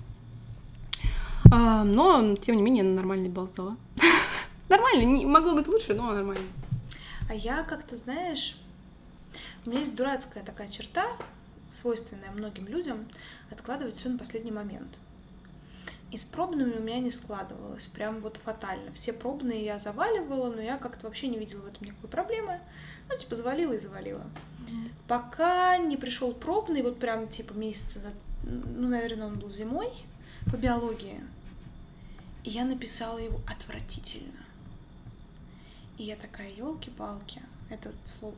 [1.50, 3.76] А, но, тем не менее, нормальный балл сдала.
[4.68, 6.46] Нормально, не- могло быть лучше, но нормально.
[7.28, 8.56] А я как-то, знаешь,
[9.64, 11.06] у меня есть дурацкая такая черта,
[11.72, 13.06] свойственная многим людям,
[13.50, 14.98] откладывать все на последний момент.
[16.12, 18.92] И с пробными у меня не складывалось, прям вот фатально.
[18.92, 22.60] Все пробные я заваливала, но я как-то вообще не видела в этом никакой проблемы.
[23.08, 24.22] Ну, типа, завалила и завалила.
[25.08, 28.00] Пока не пришел пробный, вот прям типа месяца,
[28.42, 29.88] ну, наверное, он был зимой
[30.50, 31.20] по биологии.
[32.46, 34.38] И я написала его отвратительно.
[35.98, 37.42] И я такая, елки-палки.
[37.68, 38.36] Это слово,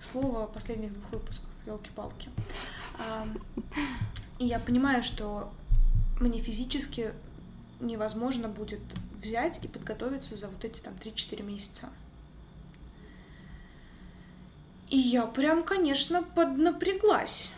[0.00, 2.30] слово последних двух выпусков, елки-палки.
[4.38, 5.52] И я понимаю, что
[6.20, 7.12] мне физически
[7.80, 8.80] невозможно будет
[9.22, 11.90] взять и подготовиться за вот эти там 3-4 месяца.
[14.88, 17.52] И я прям, конечно, поднапряглась.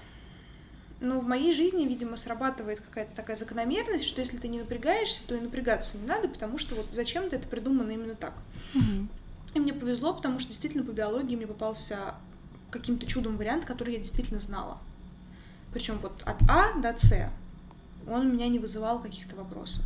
[1.00, 5.36] Но в моей жизни, видимо, срабатывает какая-то такая закономерность, что если ты не напрягаешься, то
[5.36, 8.34] и напрягаться не надо, потому что вот зачем-то это придумано именно так.
[9.54, 12.14] И мне повезло, потому что действительно по биологии мне попался
[12.70, 14.78] каким-то чудом вариант, который я действительно знала.
[15.72, 17.30] Причем вот от А до С
[18.06, 19.84] он у меня не вызывал каких-то вопросов.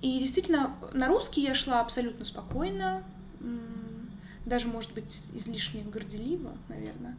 [0.00, 3.02] И действительно, на русский я шла абсолютно спокойно,
[4.46, 7.16] даже, может быть, излишне горделиво, наверное.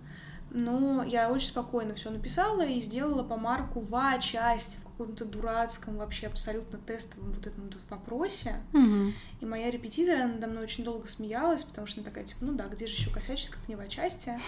[0.52, 5.26] Но я очень спокойно все написала и сделала по марку в А часть в каком-то
[5.26, 8.56] дурацком, вообще абсолютно тестовом вот этом вопросе.
[8.74, 9.14] Мгм.
[9.42, 12.54] И моя репетитор она надо мной очень долго смеялась, потому что она такая, типа, ну
[12.54, 14.40] да, где же еще косячить, как не в части.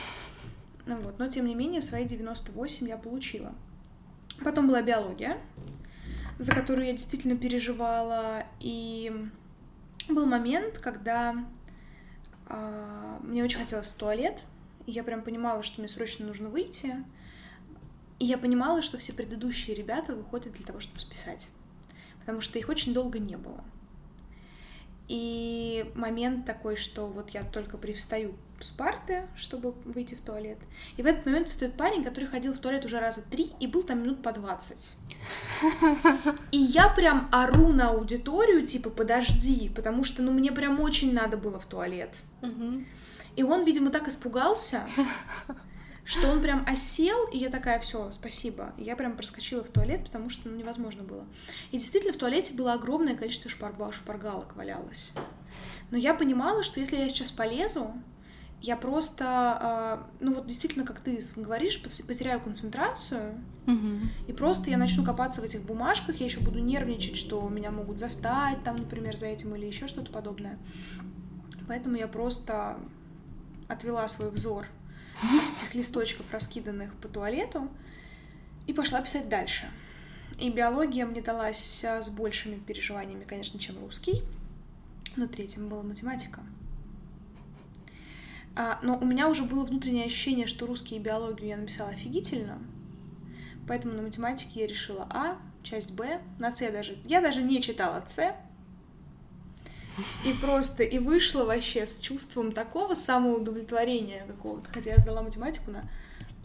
[0.86, 3.54] Ну вот, но тем не менее, свои 98 я получила.
[4.44, 5.38] Потом была биология,
[6.40, 8.44] за которую я действительно переживала.
[8.60, 9.14] И
[10.10, 11.46] был момент, когда
[12.48, 14.44] а, мне очень хотелось в туалет,
[14.92, 16.96] я прям понимала, что мне срочно нужно выйти.
[18.20, 21.50] И я понимала, что все предыдущие ребята выходят для того, чтобы списать.
[22.20, 23.64] Потому что их очень долго не было.
[25.08, 30.58] И момент такой, что вот я только привстаю с парты, чтобы выйти в туалет.
[30.96, 33.84] И в этот момент встает парень, который ходил в туалет уже раза три и был
[33.84, 34.94] там минут по 20.
[36.52, 41.38] И я прям ору на аудиторию, типа, подожди, потому что, ну, мне прям очень надо
[41.38, 42.20] было в туалет.
[42.42, 42.86] Мгм.
[43.36, 44.84] И он, видимо, так испугался,
[46.04, 48.74] что он прям осел, и я такая, все, спасибо.
[48.78, 51.26] И я прям проскочила в туалет, потому что ну, невозможно было.
[51.72, 55.12] И действительно, в туалете было огромное количество шпарба- шпаргалок валялось.
[55.92, 57.94] Но я понимала, что если я сейчас полезу,
[58.62, 64.10] я просто, а, ну вот действительно, как ты говоришь, потеряю концентрацию, Мгм.
[64.28, 68.00] и просто я начну копаться в этих бумажках, я еще буду нервничать, что меня могут
[68.00, 70.60] застать там, например, за этим или еще что-то подобное.
[71.68, 72.78] Поэтому я просто
[73.72, 74.68] отвела свой взор
[75.56, 77.70] этих листочков, раскиданных по туалету,
[78.68, 79.70] и пошла писать дальше.
[80.40, 84.24] И биология мне далась а, с большими переживаниями, конечно, чем русский.
[85.16, 86.42] Но третьим была математика.
[88.56, 92.60] А, но у меня уже было внутреннее ощущение, что русский и биологию я написала офигительно,
[93.68, 96.98] Поэтому на математике я решила А, часть Б, на С даже...
[97.06, 98.36] Я даже не читала С,
[100.26, 104.70] и просто, и вышла вообще с чувством такого самоудовлетворения какого-то.
[104.72, 105.90] Хотя я сдала математику на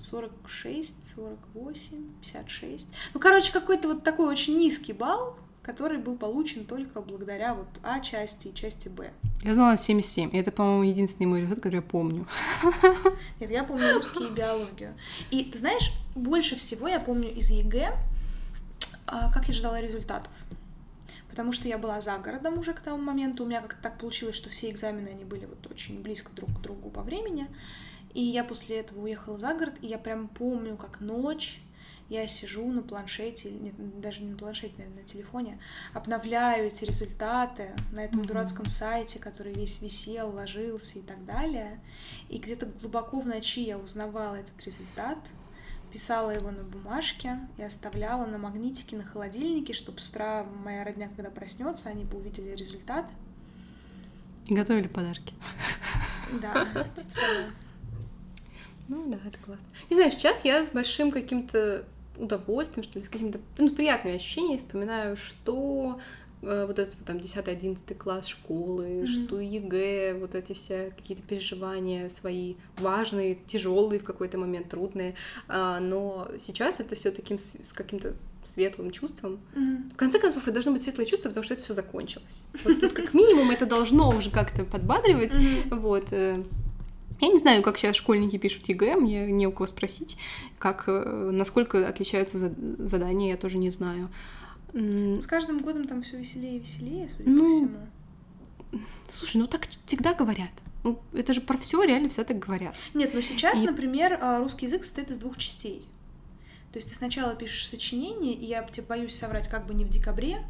[0.00, 2.88] 46, 48, 56.
[3.14, 8.00] Ну, короче, какой-то вот такой очень низкий балл, который был получен только благодаря вот А
[8.00, 9.10] части и части Б.
[9.42, 12.26] Я знала 77, и это, по-моему, единственный мой результат, который я помню.
[13.40, 14.94] Нет, я помню русский и биологию.
[15.30, 17.96] И, ты знаешь, больше всего я помню из ЕГЭ,
[19.06, 20.30] а, как я ждала результатов
[21.36, 23.44] потому что я была за городом уже к тому моменту.
[23.44, 26.62] У меня как-то так получилось, что все экзамены, они были вот очень близко друг к
[26.62, 27.46] другу по времени.
[28.14, 31.60] И я после этого уехала за город, и я прям помню, как ночь
[32.08, 35.60] я сижу на планшете, нет, даже не на планшете, наверное, на телефоне,
[35.92, 38.28] обновляю эти результаты на этом mm-hmm.
[38.28, 41.80] дурацком сайте, который весь висел, ложился и так далее.
[42.30, 45.18] И где-то глубоко в ночи я узнавала этот результат,
[45.96, 51.08] писала его на бумажке и оставляла на магнитике на холодильнике, чтобы с утра моя родня,
[51.16, 53.06] когда проснется, они бы увидели результат.
[54.44, 55.32] И готовили подарки.
[56.42, 56.66] Да,
[56.96, 57.50] типа того.
[58.88, 59.66] Ну да, это классно.
[59.88, 61.86] Не знаю, сейчас я с большим каким-то
[62.18, 65.98] удовольствием, что ли, с какими-то ну, приятными ощущениями вспоминаю, что
[66.42, 69.06] вот этот там 10-11 класс школы, mm-hmm.
[69.06, 75.14] что ЕГЭ, вот эти все какие-то переживания свои важные, тяжелые в какой-то момент, трудные.
[75.48, 78.14] А, но сейчас это все таким с каким-то
[78.46, 79.40] светлым чувством.
[79.54, 79.94] Mm-hmm.
[79.94, 82.46] В конце концов, это должно быть светлое чувство, потому что это все закончилось.
[82.64, 85.32] Вот тут как минимум это должно уже как-то подбадривать.
[85.32, 85.78] Mm-hmm.
[85.78, 86.08] Вот.
[86.12, 86.42] Э.
[87.20, 90.16] Я не знаю, как сейчас школьники пишут ЕГЭ, мне не у кого спросить,
[90.58, 94.10] как, э, насколько отличаются задания, я тоже не знаю.
[94.76, 98.84] С каждым годом там все веселее и веселее, судя ну, по всему.
[99.08, 100.50] Слушай, ну так всегда говорят.
[100.84, 102.76] Ну, это же про все реально все так говорят.
[102.92, 103.62] Нет, но сейчас, и...
[103.62, 105.86] например, а, русский язык состоит из двух частей.
[106.72, 109.88] То есть ты сначала пишешь сочинение, и я тебе боюсь соврать, как бы не в
[109.88, 110.44] декабре,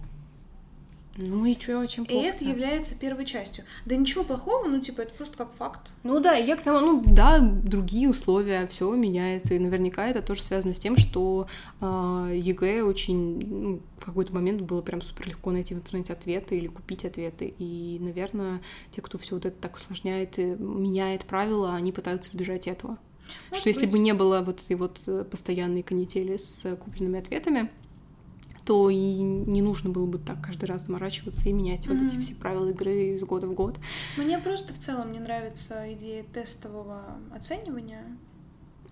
[1.17, 2.25] ну и что, очень плохо?
[2.25, 3.65] И это является первой частью.
[3.85, 5.81] Да ничего плохого, ну типа это просто как факт.
[6.03, 10.43] Ну да, я к тому, ну да, другие условия, все меняется, и наверняка это тоже
[10.43, 11.49] связано с тем, что
[11.81, 11.85] э,
[12.35, 16.67] ЕГЭ очень, ну, в какой-то момент было прям супер легко найти в интернете ответы или
[16.67, 18.61] купить ответы, и, наверное,
[18.91, 22.99] те, кто все вот это так усложняет, меняет правила, они пытаются избежать этого.
[23.51, 23.77] Может что быть.
[23.77, 27.71] если бы не было вот этой вот э, постоянной канители с купленными ответами,
[28.67, 31.99] то и не нужно было бы так каждый раз заморачиваться и менять mm-hmm.
[31.99, 33.79] вот эти все правила игры из года в год.
[34.17, 38.05] Мне просто в целом не нравится идея тестового оценивания.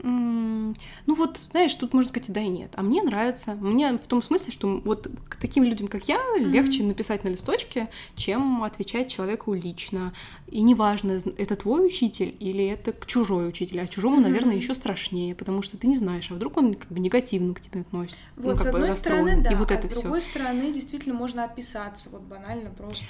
[0.04, 2.72] Ну вот, знаешь, тут можно сказать да, и нет.
[2.74, 3.54] А мне нравится.
[3.54, 6.44] Мне в том смысле, что вот к таким людям, как я, mm-hmm.
[6.44, 10.12] легче написать на листочке, чем отвечать человеку лично.
[10.48, 13.80] И неважно, это твой учитель или это чужой учитель.
[13.80, 14.22] А чужому, mm-hmm.
[14.22, 17.60] наверное, еще страшнее, потому что ты не знаешь, а вдруг он как бы негативно к
[17.60, 18.20] тебе относится.
[18.36, 20.30] Вот, ну, с одной стороны, да, и вот а это с другой всё.
[20.30, 23.06] стороны, действительно можно описаться, вот банально просто.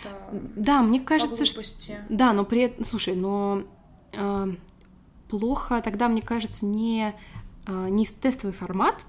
[0.55, 1.63] Да, мне кажется, что.
[2.09, 2.85] Да, но при этом.
[2.85, 3.65] Слушай, но.
[4.13, 4.53] Э
[5.39, 7.13] плохо тогда, мне кажется, не,
[7.67, 9.05] а, не тестовый формат,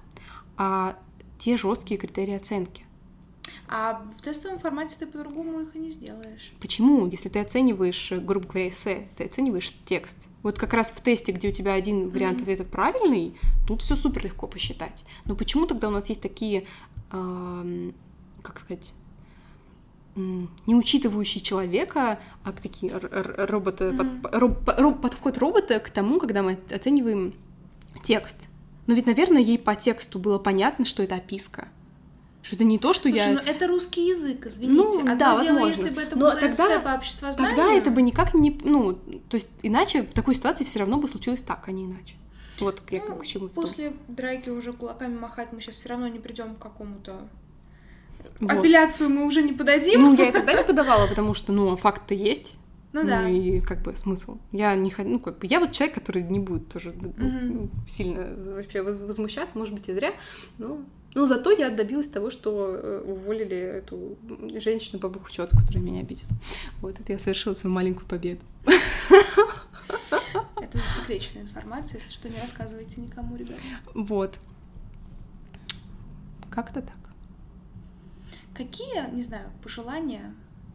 [0.57, 0.97] а
[1.37, 2.83] те жесткие критерии оценки.
[3.67, 6.51] А в тестовом формате ты по-другому их и не сделаешь.
[6.59, 7.05] Почему?
[7.07, 10.27] Если ты оцениваешь, грубо говоря, эссе, ты оцениваешь текст.
[10.41, 12.41] Вот как раз в тесте, где у тебя один вариант mm-hmm.
[12.41, 15.05] ответа правильный, тут все супер легко посчитать.
[15.25, 16.65] Но почему тогда у нас есть такие,
[17.11, 17.91] э,
[18.41, 18.93] как сказать,
[20.15, 24.21] не учитывающий человека, а такие роботы, mm-hmm.
[24.21, 27.33] под, роб, роб, подход робота к тому, когда мы оцениваем
[28.03, 28.47] текст.
[28.87, 31.67] Но ведь, наверное, ей по тексту было понятно, что это описка.
[32.41, 33.33] Что это не то, что Слушай, я...
[33.33, 34.77] ну это русский язык, извините.
[34.77, 35.67] Ну, Одно да, дело, возможно.
[35.67, 37.55] если бы это Но было тогда, эссе по обществознанию...
[37.55, 38.55] Тогда это бы никак не...
[38.63, 42.15] Ну, то есть иначе в такой ситуации все равно бы случилось так, а не иначе.
[42.59, 46.19] Вот я ну, к чему После драки уже кулаками махать мы сейчас все равно не
[46.19, 47.27] придем к какому-то
[48.39, 48.51] вот.
[48.51, 50.01] Апелляцию мы уже не подадим.
[50.01, 52.59] Ну, я и тогда не подавала, потому что, ну, факт-то есть.
[52.95, 53.27] Ну, ну да.
[53.27, 54.37] и как бы смысл.
[54.53, 57.69] Я не хочу, ну как бы я вот человек, который не будет тоже mm-hmm.
[57.89, 60.13] сильно вообще возмущаться, может быть и зря,
[60.57, 60.79] но
[61.13, 64.17] ну зато я добилась того, что э, уволили эту
[64.61, 66.31] женщину по бухучету, которая меня обидела.
[66.79, 68.39] Вот это я совершила свою маленькую победу.
[68.65, 73.61] Это засекреченная информация, если что, не рассказывайте никому, ребята.
[73.93, 74.39] Вот.
[76.49, 77.04] Как-то так.
[78.55, 80.33] Какие, не знаю, пожелания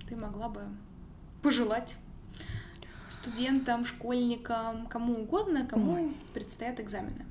[0.08, 0.60] ты могла бы
[1.42, 1.96] пожелать
[3.08, 6.12] студентам, школьникам, кому угодно, кому Ой.
[6.34, 7.24] предстоят экзамены?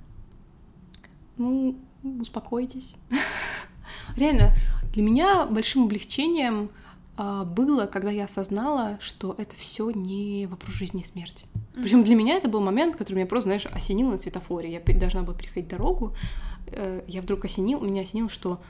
[1.38, 2.96] Ну, успокойтесь.
[4.18, 4.54] Реально,
[4.94, 6.70] для меня большим облегчением
[7.16, 11.48] а, было, когда я осознала, что это все не вопрос жизни и смерти.
[11.76, 14.72] Причем для меня это был момент, который меня просто, знаешь, осенил на светофоре.
[14.72, 16.16] Я должна была переходить дорогу,
[16.68, 18.62] э, я вдруг осенил, меня осенило, что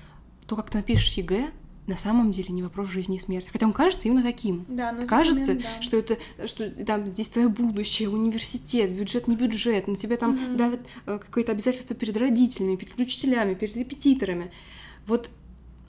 [0.46, 1.52] то, как ты напишешь ЕГЭ,
[1.90, 3.50] на самом деле не вопрос жизни и смерти.
[3.52, 4.64] Хотя он кажется именно таким.
[4.68, 5.82] Да, на кажется, момент, да.
[5.82, 10.56] что это, что там здесь твое будущее, университет, бюджет не бюджет, на тебя там mm-hmm.
[10.56, 14.52] давят э, какое-то обязательство перед родителями, перед учителями, перед репетиторами.
[15.08, 15.30] Вот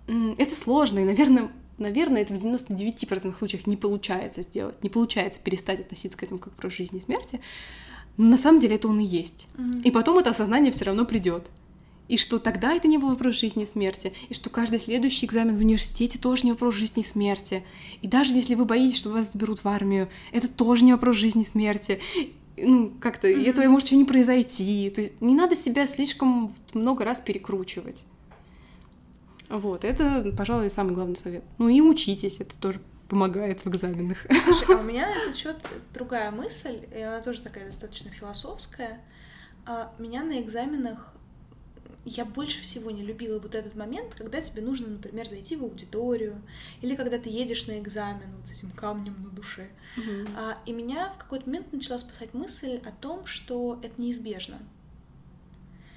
[0.08, 5.80] это сложно, и, наверное, наверное, это в 99% случаях не получается сделать, не получается перестать
[5.80, 7.40] относиться к этому как вопрос жизни и смерти.
[8.16, 9.46] Но на самом деле это он и есть.
[9.54, 9.82] Mm-hmm.
[9.82, 11.46] И потом это осознание все равно придет
[12.10, 15.56] и что тогда это не был вопрос жизни и смерти, и что каждый следующий экзамен
[15.56, 17.62] в университете тоже не вопрос жизни и смерти.
[18.02, 21.42] И даже если вы боитесь, что вас заберут в армию, это тоже не вопрос жизни
[21.42, 22.00] и смерти.
[22.56, 23.48] Ну, как-то mm-hmm.
[23.48, 24.90] этого может еще не произойти.
[24.90, 28.02] То есть не надо себя слишком много раз перекручивать.
[29.48, 31.44] Вот, это, пожалуй, самый главный совет.
[31.58, 34.26] Ну и учитесь, это тоже помогает в экзаменах.
[34.44, 35.56] Слушай, а у меня на этот счет
[35.94, 39.00] другая мысль, и она тоже такая достаточно философская.
[39.64, 41.14] А, меня на экзаменах
[42.04, 46.42] я больше всего не любила вот этот момент, когда тебе нужно, например, зайти в аудиторию,
[46.80, 49.68] или когда ты едешь на экзамен вот с этим камнем на душе.
[49.96, 50.30] Mm-hmm.
[50.36, 54.58] А, и меня в какой-то момент начала спасать мысль о том, что это неизбежно.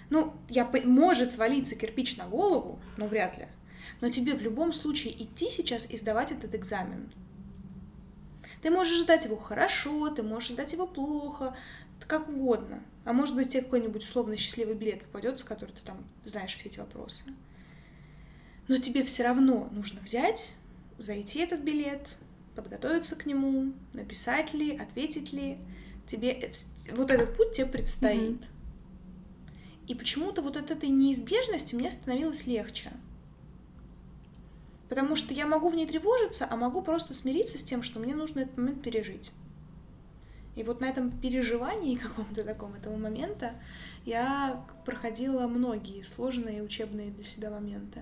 [0.10, 3.48] Ну, я, может свалиться кирпич на голову, но вряд ли.
[4.02, 7.12] Но тебе в любом случае идти сейчас и сдавать этот экзамен.
[8.62, 11.56] Ты можешь сдать его хорошо, ты можешь сдать его плохо,
[12.08, 12.82] как угодно.
[13.06, 16.80] А может быть, тебе какой-нибудь условно счастливый билет попадется, который ты там знаешь все эти
[16.80, 17.26] вопросы.
[18.68, 20.54] Но тебе все равно нужно взять,
[20.98, 22.16] зайти этот билет,
[22.56, 25.58] подготовиться к нему, написать ли, ответить ли.
[26.08, 26.52] Тебе э,
[26.94, 28.42] вот этот путь тебе предстоит.
[28.42, 29.88] Mm-hmm.
[29.88, 32.92] И почему-то вот от этой неизбежности мне становилось легче.
[34.88, 38.16] Потому что я могу в ней тревожиться, а могу просто смириться с тем, что мне
[38.16, 39.32] нужно этот момент пережить.
[40.56, 43.54] И вот на этом переживании каком-то таком этого момента
[44.06, 48.02] я проходила многие сложные учебные для себя моменты.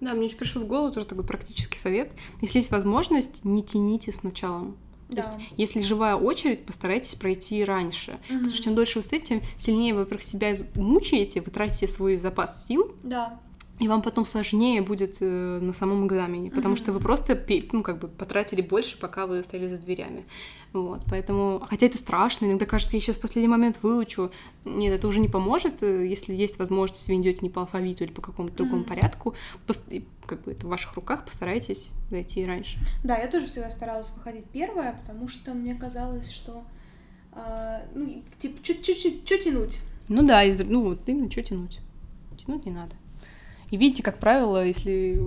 [0.00, 2.12] Да, мне еще пришел в голову тоже такой практический совет.
[2.42, 4.76] Если есть возможность, не тяните с началом.
[5.08, 5.22] Да.
[5.22, 8.18] То есть, если живая очередь, постарайтесь пройти раньше.
[8.28, 8.34] Угу.
[8.34, 12.16] Потому что чем дольше вы стоите, тем сильнее вы про себя мучаете, вы тратите свой
[12.16, 12.94] запас сил.
[13.02, 13.38] Да
[13.78, 16.78] и вам потом сложнее будет э, на самом экзамене, потому mm-hmm.
[16.78, 17.38] что вы просто
[17.72, 20.24] ну, как бы потратили больше, пока вы стояли за дверями.
[20.72, 24.30] Вот, поэтому, хотя это страшно, иногда кажется, я сейчас в последний момент выучу.
[24.64, 28.12] Нет, это уже не поможет, э, если есть возможность, вы идете не по алфавиту или
[28.12, 28.56] по какому-то mm-hmm.
[28.56, 29.34] другому порядку,
[29.66, 32.78] пос- как бы это в ваших руках, постарайтесь зайти раньше.
[33.04, 36.64] Да, я тоже всегда старалась выходить первая, потому что мне казалось, что
[37.32, 39.80] э, ну, типа, чуть-чуть, тянуть?
[40.08, 41.80] Ну да, из, ну вот именно, что тянуть?
[42.38, 42.96] Тянуть не надо.
[43.70, 45.18] И видите, как правило, если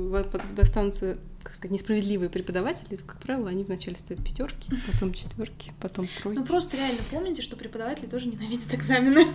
[0.56, 6.08] достанутся, как сказать, несправедливые преподаватели, то, как правило, они вначале ставят пятерки, потом четверки, потом
[6.08, 6.40] тройки.
[6.40, 9.28] Ну просто реально помните, что преподаватели тоже ненавидят экзамены.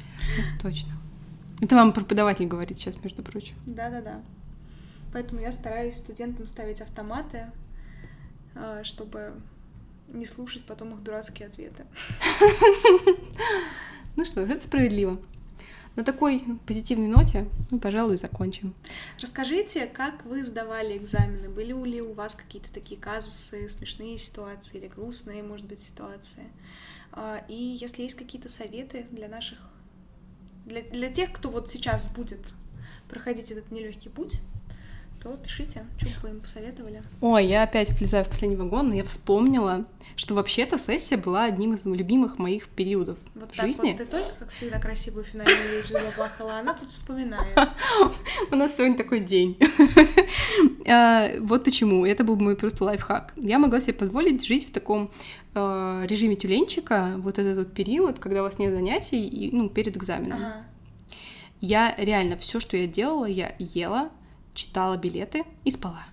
[0.62, 0.92] Точно.
[1.60, 3.56] Это вам преподаватель говорит сейчас, между прочим.
[3.66, 4.22] Да-да-да.
[5.12, 7.46] Поэтому я стараюсь студентам ставить автоматы,
[8.54, 9.34] а, чтобы
[10.08, 11.84] не слушать потом их дурацкие ответы.
[14.16, 15.20] Ну что ж, это справедливо.
[15.96, 18.74] На такой позитивной ноте мы, пожалуй, закончим.
[19.20, 21.48] Расскажите, как вы сдавали экзамены?
[21.48, 26.44] Были ли у вас какие-то такие казусы, смешные ситуации или грустные, может быть, ситуации?
[27.12, 29.58] А, и если есть какие-то советы для наших,
[30.66, 32.40] для, для тех, кто вот сейчас будет
[33.08, 34.40] проходить этот нелегкий путь,
[35.24, 37.02] то пишите, что бы вы им посоветовали.
[37.22, 41.72] Ой, я опять влезаю в последний вагон, но я вспомнила, что вообще-то сессия была одним
[41.72, 43.92] из любимых моих периодов вот в так жизни.
[43.92, 47.58] Вот ты только, как всегда, красивую финальную речь заплахала, она тут вспоминает.
[48.50, 49.58] У нас сегодня такой день.
[50.86, 52.04] А, вот почему.
[52.04, 53.32] Это был мой просто лайфхак.
[53.36, 55.10] Я могла себе позволить жить в таком
[55.54, 60.40] а, режиме тюленчика вот этот вот период, когда у вас нет занятий, ну, перед экзаменом.
[61.62, 64.10] Я реально все, что я делала, я ела,
[64.54, 66.04] читала билеты и спала.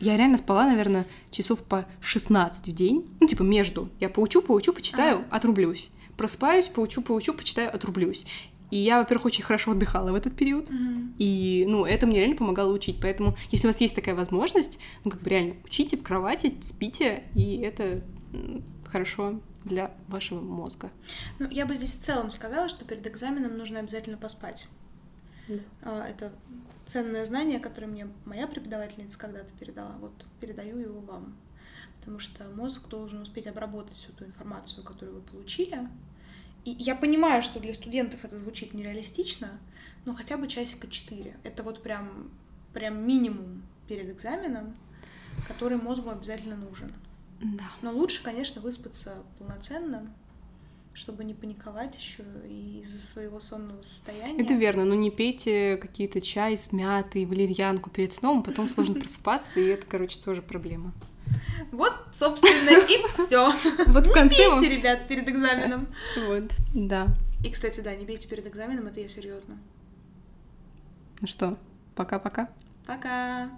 [0.00, 3.06] Я реально спала, наверное, часов по 16 в день.
[3.20, 3.90] Ну, типа, между.
[4.00, 5.26] Я поучу, поучу, почитаю, ага.
[5.30, 5.90] отрублюсь.
[6.16, 8.26] Проспаюсь, поучу, поучу, почитаю, отрублюсь.
[8.70, 10.70] И я, во-первых, очень хорошо отдыхала в этот период.
[10.70, 11.14] Mm-hmm.
[11.18, 12.98] И, ну, это мне реально помогало учить.
[13.00, 17.24] Поэтому, если у вас есть такая возможность, ну, как бы реально учите в кровати, спите,
[17.34, 18.02] и это
[18.86, 20.90] хорошо для вашего мозга.
[21.38, 24.68] Ну, я бы здесь в целом сказала, что перед экзаменом нужно обязательно поспать.
[25.48, 26.08] Да.
[26.08, 26.32] Это
[26.90, 31.36] ценное знание, которое мне моя преподавательница когда-то передала, вот передаю его вам.
[31.98, 35.88] Потому что мозг должен успеть обработать всю ту информацию, которую вы получили.
[36.64, 39.58] И я понимаю, что для студентов это звучит нереалистично,
[40.04, 41.36] но хотя бы часика четыре.
[41.44, 42.30] Это вот прям,
[42.74, 44.76] прям минимум перед экзаменом,
[45.46, 46.92] который мозгу обязательно нужен.
[47.40, 47.70] Да.
[47.82, 50.12] Но лучше, конечно, выспаться полноценно,
[51.00, 54.42] чтобы не паниковать еще и из-за своего сонного состояния.
[54.42, 59.60] Это верно, но не пейте какие-то чай с мятой, валерьянку перед сном, потом сложно просыпаться,
[59.60, 60.92] и это, короче, тоже проблема.
[61.72, 63.50] Вот, собственно, и все.
[63.86, 65.86] Вот в Не конце вам- пейте, ребят, перед экзаменом.
[66.26, 66.44] Вот,
[66.74, 67.06] да.
[67.44, 69.56] И, кстати, да, не пейте перед экзаменом, это я серьезно.
[71.22, 71.56] Ну что,
[71.94, 72.50] пока-пока.
[72.86, 73.50] Пока.